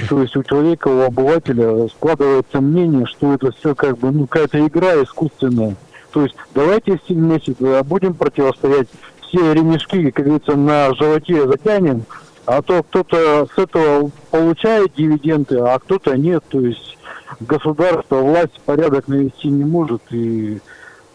То 0.08 0.22
есть 0.22 0.36
у 0.36 0.42
человека, 0.42 0.88
у 0.88 1.02
обывателя 1.02 1.88
складывается 1.88 2.60
мнение, 2.60 3.06
что 3.06 3.34
это 3.34 3.52
все 3.52 3.74
как 3.74 3.98
бы 3.98 4.10
ну 4.10 4.26
какая-то 4.26 4.66
игра 4.66 5.02
искусственная. 5.02 5.76
То 6.12 6.22
есть 6.22 6.34
давайте 6.54 7.00
вместе 7.08 7.54
будем 7.84 8.14
противостоять, 8.14 8.88
все 9.20 9.54
ремешки, 9.54 10.10
как 10.10 10.26
говорится, 10.26 10.56
на 10.56 10.94
животе 10.94 11.46
затянем, 11.46 12.04
а 12.44 12.60
то 12.60 12.82
кто-то 12.82 13.46
с 13.54 13.58
этого 13.58 14.10
получает 14.30 14.92
дивиденды, 14.94 15.58
а 15.58 15.78
кто-то 15.78 16.16
нет. 16.18 16.44
То 16.48 16.60
есть 16.60 16.98
государство, 17.40 18.16
власть 18.16 18.60
порядок 18.64 19.08
навести 19.08 19.48
не 19.48 19.64
может, 19.64 20.02
и 20.10 20.60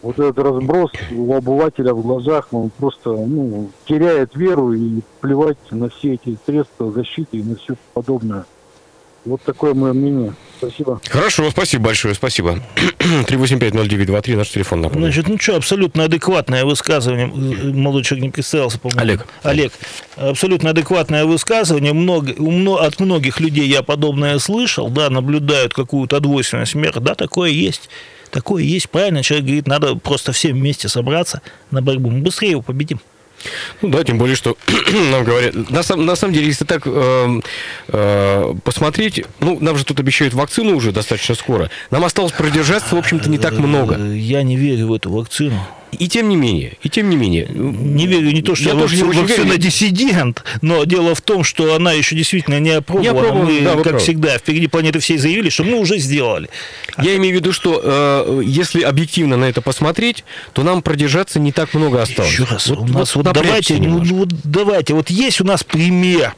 вот 0.02 0.18
этот 0.18 0.38
разброс 0.38 0.92
у 1.10 1.34
обывателя 1.34 1.92
в 1.92 2.02
глазах, 2.02 2.48
он 2.52 2.70
просто 2.70 3.10
ну, 3.10 3.70
теряет 3.86 4.34
веру 4.36 4.72
и 4.72 5.00
плевать 5.20 5.58
на 5.70 5.88
все 5.88 6.14
эти 6.14 6.38
средства 6.46 6.90
защиты 6.92 7.38
и 7.38 7.42
на 7.42 7.56
все 7.56 7.74
подобное. 7.94 8.44
Вот 9.28 9.42
такое 9.42 9.74
мое 9.74 9.92
мнение. 9.92 10.34
Спасибо. 10.56 11.00
Хорошо, 11.08 11.50
спасибо 11.50 11.84
большое, 11.84 12.14
спасибо. 12.14 12.60
3850923, 12.98 14.36
наш 14.36 14.48
телефон 14.48 14.80
напомню. 14.80 15.04
Значит, 15.04 15.28
ну 15.28 15.38
что, 15.38 15.56
абсолютно 15.56 16.04
адекватное 16.04 16.64
высказывание. 16.64 17.26
Молодой 17.26 18.02
человек 18.02 18.24
не 18.24 18.30
представился, 18.30 18.78
по-моему. 18.78 19.00
Олег. 19.00 19.26
Олег. 19.42 19.72
Абсолютно 20.16 20.70
адекватное 20.70 21.26
высказывание. 21.26 21.92
Много, 21.92 22.32
у 22.38 22.74
от 22.76 22.98
многих 22.98 23.38
людей 23.38 23.68
я 23.68 23.82
подобное 23.82 24.38
слышал, 24.38 24.88
да, 24.88 25.10
наблюдают 25.10 25.74
какую-то 25.74 26.20
двойственность 26.20 26.74
мер. 26.74 26.98
Да, 27.00 27.14
такое 27.14 27.50
есть. 27.50 27.88
Такое 28.30 28.62
есть, 28.62 28.88
правильно. 28.90 29.22
Человек 29.22 29.46
говорит, 29.46 29.66
надо 29.66 29.94
просто 29.94 30.32
всем 30.32 30.56
вместе 30.56 30.88
собраться 30.88 31.42
на 31.70 31.82
борьбу. 31.82 32.10
Мы 32.10 32.20
быстрее 32.20 32.52
его 32.52 32.62
победим. 32.62 33.00
Ну 33.82 33.88
да, 33.90 34.04
тем 34.04 34.18
более, 34.18 34.36
что 34.36 34.56
нам 35.10 35.24
говорят... 35.24 35.70
На, 35.70 35.82
сам- 35.82 36.04
на 36.04 36.16
самом 36.16 36.34
деле, 36.34 36.46
если 36.46 36.64
так 36.64 36.82
э, 36.86 37.40
э, 37.88 38.54
посмотреть, 38.64 39.24
ну, 39.40 39.58
нам 39.60 39.76
же 39.76 39.84
тут 39.84 40.00
обещают 40.00 40.34
вакцину 40.34 40.76
уже 40.76 40.92
достаточно 40.92 41.34
скоро. 41.34 41.70
Нам 41.90 42.04
осталось 42.04 42.32
продержаться, 42.32 42.94
в 42.94 42.98
общем-то, 42.98 43.28
не 43.30 43.38
так 43.38 43.52
много. 43.52 43.96
Я 44.12 44.42
не 44.42 44.56
верю 44.56 44.88
в 44.88 44.92
эту 44.94 45.10
вакцину. 45.10 45.60
И 45.92 46.06
тем 46.08 46.28
не 46.28 46.36
менее, 46.36 46.76
и 46.82 46.88
тем 46.88 47.08
не 47.08 47.16
менее. 47.16 47.46
Не 47.48 48.06
верю 48.06 48.30
не 48.30 48.42
то, 48.42 48.54
что 48.54 48.64
Я 48.68 48.74
тоже 48.74 48.96
не 48.96 49.02
вакцина 49.04 49.44
верю. 49.52 49.58
диссидент, 49.58 50.44
но 50.60 50.84
дело 50.84 51.14
в 51.14 51.20
том, 51.22 51.44
что 51.44 51.74
она 51.74 51.92
еще 51.92 52.14
действительно 52.14 52.60
не 52.60 52.70
опробована. 52.70 53.02
Не 53.12 53.18
опробована, 53.18 53.50
мы, 53.50 53.60
да, 53.62 53.74
как 53.74 53.82
правы. 53.84 53.98
всегда, 53.98 54.38
впереди 54.38 54.66
планеты 54.66 54.98
всей 55.00 55.16
заявили, 55.18 55.48
что 55.48 55.64
мы 55.64 55.78
уже 55.78 55.98
сделали. 55.98 56.50
Я 57.02 57.16
имею 57.16 57.34
в 57.34 57.36
виду, 57.40 57.52
что 57.52 57.80
э, 57.82 58.42
если 58.44 58.82
объективно 58.82 59.36
на 59.36 59.44
это 59.46 59.62
посмотреть, 59.62 60.24
то 60.52 60.62
нам 60.62 60.82
продержаться 60.82 61.38
не 61.40 61.52
так 61.52 61.72
много 61.74 62.02
осталось. 62.02 62.30
Еще 62.32 62.44
раз, 62.44 62.66
Вот- 62.68 62.78
у 62.80 62.86
нас 62.92 63.14
вот 63.16 63.26
вот, 63.26 63.34
давайте, 63.34 63.74
ну, 63.76 64.02
ну, 64.04 64.14
вот 64.16 64.28
давайте, 64.44 64.94
вот 64.94 65.08
есть 65.10 65.40
у 65.40 65.44
нас 65.44 65.64
пример. 65.64 66.34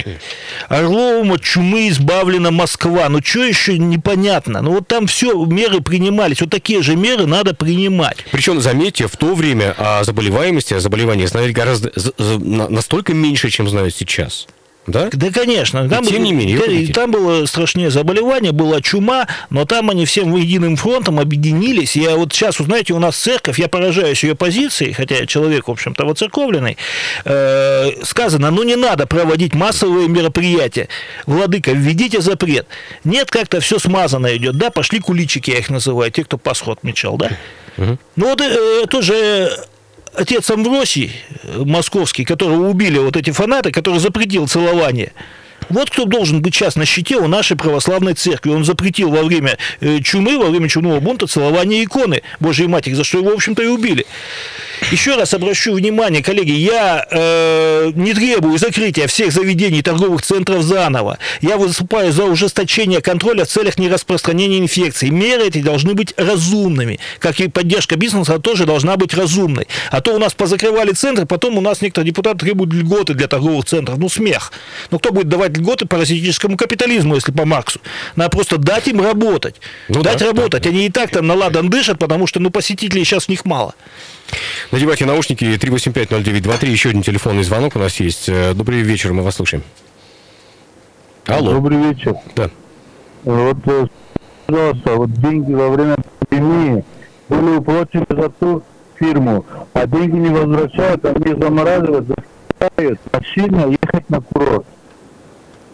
Орловым 0.68 1.32
от 1.32 1.42
чумы 1.42 1.88
избавлена 1.88 2.50
Москва. 2.50 3.08
Ну, 3.08 3.20
что 3.24 3.44
еще 3.44 3.78
непонятно? 3.78 4.62
Ну, 4.62 4.72
вот 4.72 4.88
там 4.88 5.06
все, 5.06 5.44
меры 5.44 5.80
принимались. 5.80 6.40
Вот 6.40 6.50
такие 6.50 6.82
же 6.82 6.96
меры 6.96 7.26
надо 7.26 7.54
принимать. 7.54 8.18
Причем, 8.30 8.60
заметьте, 8.60 9.08
в 9.08 9.16
то 9.16 9.34
время 9.40 9.74
о 9.79 10.05
заболеваемости, 10.05 10.74
о 10.74 10.81
заболевании 10.81 11.24
знали 11.24 11.50
гораздо 11.50 11.90
настолько 12.18 13.14
меньше, 13.14 13.48
чем 13.48 13.68
знают 13.68 13.94
сейчас. 13.94 14.46
Да? 14.87 15.09
Да, 15.12 15.31
конечно. 15.31 15.88
Там, 15.88 16.05
тем 16.05 16.23
не 16.23 16.33
менее, 16.33 16.93
там 16.93 17.11
было 17.11 17.45
страшнее 17.47 17.90
заболевание, 17.90 18.53
была 18.53 18.81
чума, 18.81 19.27
но 19.51 19.66
там 19.66 19.90
они 19.90 20.07
всем 20.07 20.35
единым 20.35 20.77
фронтом 20.77 21.21
объединились. 21.21 21.97
Я 21.97 22.16
вот 22.16 22.33
сейчас, 22.33 22.59
вы 22.59 22.64
знаете, 22.64 22.95
у 22.95 22.99
нас 22.99 23.16
церковь, 23.16 23.59
я 23.59 23.69
поражаюсь 23.69 24.23
ее 24.25 24.35
позицией, 24.35 24.93
хотя 24.93 25.16
я 25.16 25.27
человек, 25.27 25.69
в 25.69 25.71
общем-то, 25.71 26.07
воцерковленный, 26.07 26.79
э, 27.25 28.05
сказано, 28.05 28.51
ну 28.51 28.62
не 28.62 28.77
надо 28.77 29.07
проводить 29.07 29.55
массовые 29.55 30.09
мероприятия. 30.09 30.88
Владыка, 31.27 31.73
введите 31.73 32.21
запрет. 32.21 32.66
Нет, 33.05 33.31
как-то 33.31 33.61
все 33.61 33.79
смазано 33.79 34.35
идет, 34.37 34.57
да, 34.57 34.71
пошли 34.71 35.01
куличики, 35.01 35.51
я 35.51 35.59
их 35.59 35.69
называю, 35.71 36.11
те, 36.11 36.25
кто 36.25 36.38
Пасху 36.38 36.73
отмечал, 36.73 37.16
да. 37.19 37.31
Ну 37.77 37.99
вот 38.16 38.40
э, 38.40 38.87
тоже 38.88 39.51
отец 40.14 40.51
Амвросий 40.51 41.12
э, 41.42 41.62
московский, 41.64 42.25
которого 42.25 42.68
убили 42.68 42.99
вот 42.99 43.16
эти 43.16 43.31
фанаты, 43.31 43.73
который 43.73 43.99
запретил 43.99 44.49
целование. 44.49 45.12
Вот 45.68 45.90
кто 45.90 46.05
должен 46.05 46.42
быть 46.42 46.55
сейчас 46.55 46.77
на 46.77 46.85
щите 46.85 47.16
у 47.16 47.29
нашей 47.29 47.57
православной 47.57 48.14
церкви. 48.14 48.51
Он 48.51 48.64
запретил 48.64 49.11
во 49.11 49.23
время 49.23 49.59
э, 49.81 50.01
чумы, 50.01 50.38
во 50.38 50.46
время 50.46 50.68
чумного 50.68 51.01
бунта 51.01 51.27
целование 51.27 51.85
иконы 51.85 52.23
Божьей 52.40 52.66
Матери, 52.66 52.94
за 52.94 53.05
что 53.05 53.18
его, 53.18 53.31
в 53.31 53.35
общем-то, 53.35 53.62
и 53.62 53.66
убили. 53.66 54.07
Еще 54.90 55.14
раз 55.16 55.35
обращу 55.35 55.75
внимание, 55.75 56.23
коллеги, 56.23 56.53
я 56.53 57.07
э, 57.11 57.93
не 57.95 58.12
требую 58.14 58.59
закрытия 58.59 59.07
всех 59.07 59.33
заведений 59.33 59.83
торговых 59.83 60.23
центров 60.23 60.62
заново. 60.62 61.19
Я 61.40 61.57
выступаю 61.57 62.12
за 62.12 62.25
ужесточение 62.25 63.01
контроля 63.01 63.45
в 63.45 63.49
целях 63.49 63.79
нераспространения 63.79 64.59
инфекции. 64.59 65.11
Меры 65.11 65.47
эти 65.47 65.62
должны 65.62 65.95
быть 65.95 66.14
разумными. 66.16 66.99
Как 67.19 67.40
и 67.40 67.49
поддержка 67.49 67.97
бизнеса 67.97 68.38
тоже 68.38 68.66
должна 68.66 68.97
быть 68.97 69.14
разумной. 69.14 69.69
А 69.90 70.01
то 70.01 70.14
у 70.14 70.19
нас 70.19 70.35
позакрывали 70.35 70.93
центры, 70.93 71.27
потом 71.27 71.59
у 71.59 71.61
нас 71.61 71.83
некоторые 71.83 72.11
депутаты 72.11 72.38
требуют 72.38 72.73
льготы 72.73 73.14
для 73.14 73.29
торговых 73.29 73.66
центров. 73.66 73.99
Ну, 73.99 74.09
смех. 74.09 74.53
Ну, 74.90 74.99
кто 74.99 75.12
будет 75.12 75.29
давать 75.29 75.57
льготы 75.57 75.87
паразитическому 75.87 76.57
капитализму, 76.57 77.14
если 77.14 77.33
по 77.33 77.45
Марксу? 77.45 77.81
Надо 78.16 78.31
просто 78.31 78.57
дать 78.57 78.88
им 78.88 79.01
работать. 79.01 79.57
Ну 79.88 80.03
дать 80.03 80.19
да, 80.19 80.27
работать. 80.27 80.66
Они 80.66 80.87
и 80.87 80.90
так 80.90 81.11
там 81.11 81.27
на 81.27 81.35
ладан 81.35 81.69
дышат, 81.69 81.99
потому 81.99 82.27
что, 82.27 82.40
ну, 82.40 82.51
посетителей 82.51 83.05
сейчас 83.05 83.27
в 83.27 83.29
них 83.29 83.45
мало. 83.45 83.75
Надевайте 84.72 85.04
наушники 85.04 85.44
3850923. 85.44 86.68
Еще 86.68 86.90
один 86.90 87.02
телефонный 87.02 87.42
звонок 87.42 87.74
у 87.74 87.80
нас 87.80 87.98
есть. 87.98 88.28
Э, 88.28 88.54
Добрый 88.54 88.83
вечер, 88.83 89.12
мы 89.12 89.22
вас 89.22 89.35
слушаем. 89.35 89.64
Алло. 91.26 91.54
Добрый 91.54 91.78
вечер. 91.78 92.14
Да. 92.37 92.50
Вот, 93.24 93.56
э, 93.66 93.87
пожалуйста, 94.46 94.94
вот 94.94 95.12
деньги 95.14 95.52
во 95.52 95.70
время 95.70 95.96
пандемии 96.28 96.85
были 97.28 97.56
уплачены 97.56 98.06
за 98.09 98.28
ту 98.28 98.62
фирму, 98.96 99.44
а 99.72 99.87
деньги 99.88 100.16
не 100.16 100.28
возвращают, 100.28 101.04
они 101.04 101.35
замораживают, 101.40 102.06
заставляют 102.06 103.00
насильно 103.12 103.66
ехать 103.83 104.09
на 104.09 104.20
курорт. 104.20 104.66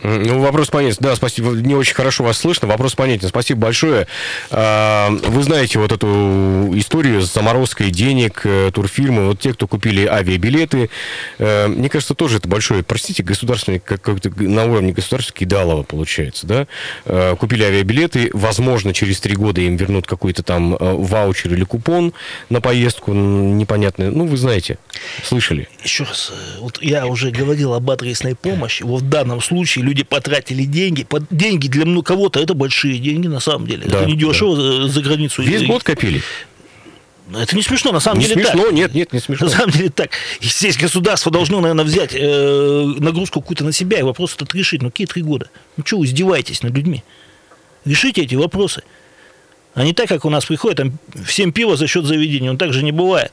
Ну, 0.02 0.40
вопрос 0.40 0.68
понятен. 0.68 0.98
Да, 1.00 1.16
спасибо. 1.16 1.50
Не 1.50 1.74
очень 1.74 1.94
хорошо 1.94 2.22
вас 2.24 2.38
слышно. 2.38 2.68
Вопрос 2.68 2.94
понятен. 2.94 3.28
Спасибо 3.28 3.60
большое. 3.60 4.06
А, 4.50 5.10
Вы 5.10 5.42
знаете 5.42 5.78
вот 5.78 5.90
эту 5.92 6.72
историю 6.74 7.22
с 7.22 7.32
заморозкой 7.32 7.90
денег 7.90 8.42
э, 8.44 8.70
турфирмы. 8.72 9.28
Вот 9.28 9.40
те, 9.40 9.54
кто 9.54 9.66
купили 9.66 10.06
авиабилеты, 10.06 10.90
э, 11.38 11.68
мне 11.68 11.88
кажется, 11.88 12.14
тоже 12.14 12.38
это 12.38 12.48
большое, 12.48 12.82
простите, 12.82 13.22
государственный, 13.22 13.78
как, 13.78 14.02
как-то 14.02 14.30
на 14.36 14.66
уровне 14.66 14.92
государства 14.92 15.34
кидалово 15.34 15.82
получается, 15.82 16.46
да? 16.46 16.66
Э, 17.06 17.34
Купили 17.36 17.64
авиабилеты, 17.64 18.30
возможно, 18.32 18.92
через 18.92 19.20
три 19.20 19.34
года 19.34 19.60
им 19.60 19.76
вернут 19.76 20.06
какой-то 20.06 20.42
там 20.42 20.76
ваучер 20.78 21.54
или 21.54 21.64
купон 21.64 22.12
на 22.50 22.60
поездку 22.60 23.12
непонятный. 23.12 24.10
Ну, 24.10 24.26
вы 24.26 24.36
знаете, 24.36 24.78
слышали. 25.24 25.68
Еще 25.82 26.04
раз, 26.04 26.32
вот 26.60 26.82
я 26.82 27.06
уже 27.06 27.30
говорил 27.30 27.74
об 27.74 27.90
адресной 27.90 28.34
помощи. 28.34 28.82
Вот 28.82 29.02
в 29.02 29.08
данном 29.08 29.40
случае 29.40 29.85
люди 29.86 30.02
потратили 30.02 30.64
деньги. 30.64 31.04
Под- 31.04 31.24
Деньги 31.30 31.68
для 31.68 31.84
ну, 31.84 32.02
кого-то 32.02 32.40
это 32.40 32.54
большие 32.54 32.98
деньги 32.98 33.26
на 33.28 33.40
самом 33.40 33.66
деле. 33.66 33.86
Да, 33.86 34.00
это 34.00 34.06
не 34.10 34.16
дешево 34.16 34.56
за- 34.56 34.88
за 34.88 35.00
границу. 35.00 35.42
Весь 35.42 35.62
И- 35.62 35.66
год 35.66 35.82
копили. 35.82 36.22
Это 37.34 37.56
не 37.56 37.62
смешно, 37.62 37.90
на 37.90 37.98
самом 37.98 38.20
Не 38.20 38.26
деле 38.28 38.44
смешно, 38.44 38.62
так. 38.64 38.72
нет, 38.72 38.94
нет, 38.94 39.12
не 39.12 39.18
смешно. 39.18 39.46
На 39.46 39.52
самом 39.52 39.70
деле 39.72 39.88
так. 39.90 40.10
И 40.40 40.46
здесь 40.46 40.76
государство 40.76 41.32
должно, 41.32 41.60
наверное, 41.60 41.84
взять 41.84 42.10
э, 42.14 42.84
нагрузку 42.98 43.40
какую-то 43.40 43.64
на 43.64 43.72
себя 43.72 43.98
и 43.98 44.02
вопрос 44.02 44.34
этот 44.36 44.54
решить. 44.54 44.80
Ну, 44.82 44.90
какие 44.90 45.06
три 45.08 45.22
года? 45.22 45.48
Ну, 45.76 45.84
что 45.84 45.98
вы 45.98 46.06
издеваетесь 46.06 46.62
над 46.62 46.72
людьми? 46.76 47.02
Решите 47.84 48.22
эти 48.22 48.36
вопросы. 48.36 48.82
А 49.74 49.82
не 49.82 49.92
так, 49.92 50.08
как 50.08 50.24
у 50.24 50.30
нас 50.30 50.44
приходит, 50.44 50.76
там, 50.78 50.98
всем 51.26 51.52
пиво 51.52 51.76
за 51.76 51.86
счет 51.88 52.04
заведения. 52.04 52.48
Он 52.50 52.58
так 52.58 52.72
же 52.72 52.84
не 52.84 52.92
бывает. 52.92 53.32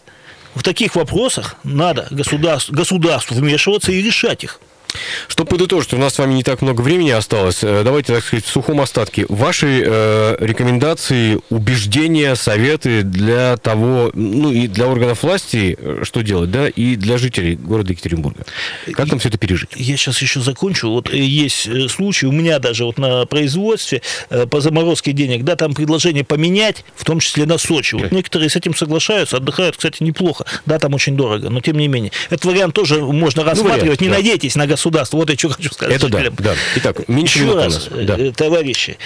В 0.55 0.63
таких 0.63 0.95
вопросах 0.95 1.55
надо 1.63 2.07
государству, 2.09 2.73
государству 2.75 3.35
вмешиваться 3.35 3.91
и 3.91 4.01
решать 4.01 4.43
их. 4.43 4.59
Чтобы 5.27 5.49
подытожить, 5.49 5.93
у 5.93 5.97
нас 5.97 6.15
с 6.15 6.19
вами 6.19 6.33
не 6.33 6.43
так 6.43 6.61
много 6.61 6.81
времени 6.81 7.11
осталось. 7.11 7.63
Э, 7.63 7.81
Давайте, 7.83 8.13
так 8.13 8.23
сказать, 8.23 8.45
в 8.45 8.49
сухом 8.49 8.81
остатке. 8.81 9.25
Ваши 9.29 9.83
э, 9.85 10.35
рекомендации, 10.39 11.39
убеждения, 11.49 12.35
советы 12.35 13.03
для 13.03 13.57
того, 13.57 14.11
ну 14.13 14.51
и 14.51 14.67
для 14.67 14.87
органов 14.87 15.23
власти, 15.23 15.77
э, 15.79 16.01
что 16.03 16.21
делать, 16.21 16.51
да, 16.51 16.67
и 16.67 16.95
для 16.95 17.17
жителей 17.17 17.55
города 17.55 17.91
Екатеринбурга. 17.91 18.45
Как 18.93 19.07
нам 19.07 19.19
все 19.19 19.29
это 19.29 19.37
пережить? 19.37 19.69
Я 19.75 19.97
сейчас 19.97 20.21
еще 20.21 20.39
закончу. 20.39 20.89
Вот 20.89 21.11
э, 21.11 21.17
есть 21.17 21.69
случай, 21.89 22.27
у 22.27 22.31
меня 22.31 22.59
даже 22.59 22.85
вот 22.85 22.97
на 22.97 23.25
производстве 23.25 24.01
по 24.49 24.61
заморозке 24.61 25.11
денег, 25.11 25.43
да, 25.43 25.55
там 25.55 25.73
предложение 25.73 26.23
поменять, 26.23 26.85
в 26.95 27.05
том 27.05 27.19
числе 27.19 27.45
на 27.45 27.57
Сочи. 27.57 27.95
Вот 27.95 28.11
некоторые 28.11 28.49
с 28.49 28.55
этим 28.55 28.75
соглашаются, 28.75 29.37
отдыхают, 29.37 29.77
кстати, 29.77 30.03
неплохо. 30.03 30.45
Да, 30.65 30.79
там 30.79 30.93
очень 30.93 31.15
дорого, 31.15 31.49
но 31.49 31.61
тем 31.61 31.77
не 31.77 31.87
менее. 31.87 32.11
Этот 32.29 32.45
вариант 32.45 32.75
тоже 32.75 33.01
можно 33.01 33.43
рассматривать. 33.43 33.81
вариант, 33.81 34.01
не 34.01 34.09
да. 34.09 34.15
надейтесь 34.15 34.55
на 34.55 34.67
государство. 34.67 34.82
Вот 34.89 35.29
я 35.29 35.37
что 35.37 35.49
хочу 35.49 35.71
сказать. 35.71 35.95
Это 35.95 36.09
да, 36.09 36.23
да. 36.37 36.53
Итак, 36.77 37.07
меньше 37.07 37.39
Еще 37.39 37.55
раз, 37.55 37.89
Да. 37.91 38.17
э, 38.17 38.31
товарищи, 38.31 38.97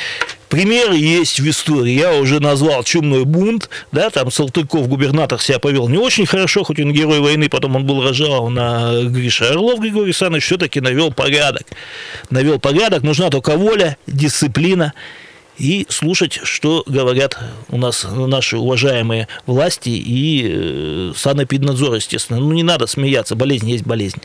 примеры 0.49 0.95
есть 0.95 1.39
в 1.39 1.49
истории. 1.49 1.91
Я 1.93 2.13
уже 2.15 2.39
назвал 2.39 2.83
чумной 2.83 3.25
бунт, 3.25 3.69
да, 3.91 4.09
там 4.09 4.31
Салтыков, 4.31 4.87
губернатор, 4.87 5.41
себя 5.41 5.59
повел 5.59 5.87
не 5.87 5.97
очень 5.97 6.25
хорошо, 6.25 6.63
хоть 6.63 6.79
он 6.79 6.91
герой 6.93 7.19
войны, 7.19 7.49
потом 7.49 7.75
он 7.75 7.85
был 7.85 8.03
разжалован 8.03 8.53
на 8.53 9.03
Гриша 9.03 9.49
Орлов 9.51 9.79
Григорий 9.79 10.05
Александрович, 10.05 10.45
все-таки 10.45 10.81
навел 10.81 11.11
порядок. 11.11 11.63
Навел 12.29 12.59
порядок, 12.59 13.03
нужна 13.03 13.29
только 13.29 13.57
воля, 13.57 13.97
дисциплина 14.07 14.93
и 15.57 15.85
слушать, 15.89 16.39
что 16.43 16.83
говорят 16.85 17.37
у 17.69 17.77
нас 17.77 18.05
наши 18.09 18.57
уважаемые 18.57 19.27
власти 19.45 19.89
и 19.89 20.47
э, 20.47 21.13
санэпиднадзор, 21.15 21.95
естественно. 21.95 22.39
Ну, 22.39 22.51
не 22.51 22.63
надо 22.63 22.85
смеяться, 22.87 23.35
болезнь 23.35 23.69
есть 23.69 23.83
болезнь. 23.85 24.21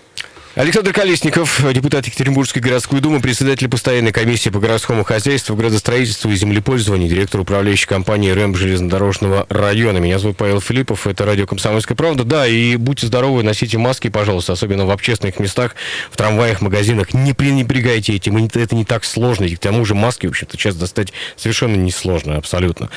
Александр 0.54 0.92
Колесников, 0.92 1.64
депутат 1.72 2.04
Екатеринбургской 2.04 2.60
городской 2.60 3.00
думы, 3.00 3.20
председатель 3.20 3.70
постоянной 3.70 4.12
комиссии 4.12 4.50
по 4.50 4.58
городскому 4.58 5.02
хозяйству, 5.02 5.56
градостроительству 5.56 6.30
и 6.30 6.36
землепользованию, 6.36 7.08
директор 7.08 7.40
управляющей 7.40 7.86
компании 7.86 8.30
РЭМ 8.32 8.54
железнодорожного 8.54 9.46
района. 9.48 9.96
Меня 9.96 10.18
зовут 10.18 10.36
Павел 10.36 10.60
Филиппов, 10.60 11.06
это 11.06 11.24
радио 11.24 11.46
«Комсомольская 11.46 11.96
правда». 11.96 12.24
Да, 12.24 12.46
и 12.46 12.76
будьте 12.76 13.06
здоровы, 13.06 13.42
носите 13.42 13.78
маски, 13.78 14.10
пожалуйста, 14.10 14.52
особенно 14.52 14.84
в 14.84 14.90
общественных 14.90 15.38
местах, 15.38 15.74
в 16.10 16.18
трамваях, 16.18 16.60
магазинах. 16.60 17.14
Не 17.14 17.32
пренебрегайте 17.32 18.14
этим, 18.14 18.36
это 18.36 18.76
не 18.76 18.84
так 18.84 19.06
сложно. 19.06 19.44
И 19.44 19.56
к 19.56 19.58
тому 19.58 19.86
же 19.86 19.94
маски, 19.94 20.26
в 20.26 20.30
общем-то, 20.30 20.58
сейчас 20.58 20.76
достать 20.76 21.14
совершенно 21.34 21.76
несложно, 21.76 22.36
абсолютно. 22.36 22.90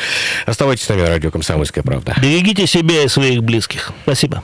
Оставайтесь 0.46 0.84
с 0.84 0.90
нами, 0.90 1.04
радио 1.04 1.32
«Комсомольская 1.32 1.86
правда». 1.86 2.16
Берегите 2.22 2.68
себя 2.68 3.04
и 3.04 3.08
своих 3.08 3.44
близких. 3.44 3.94
Спасибо. 4.04 4.44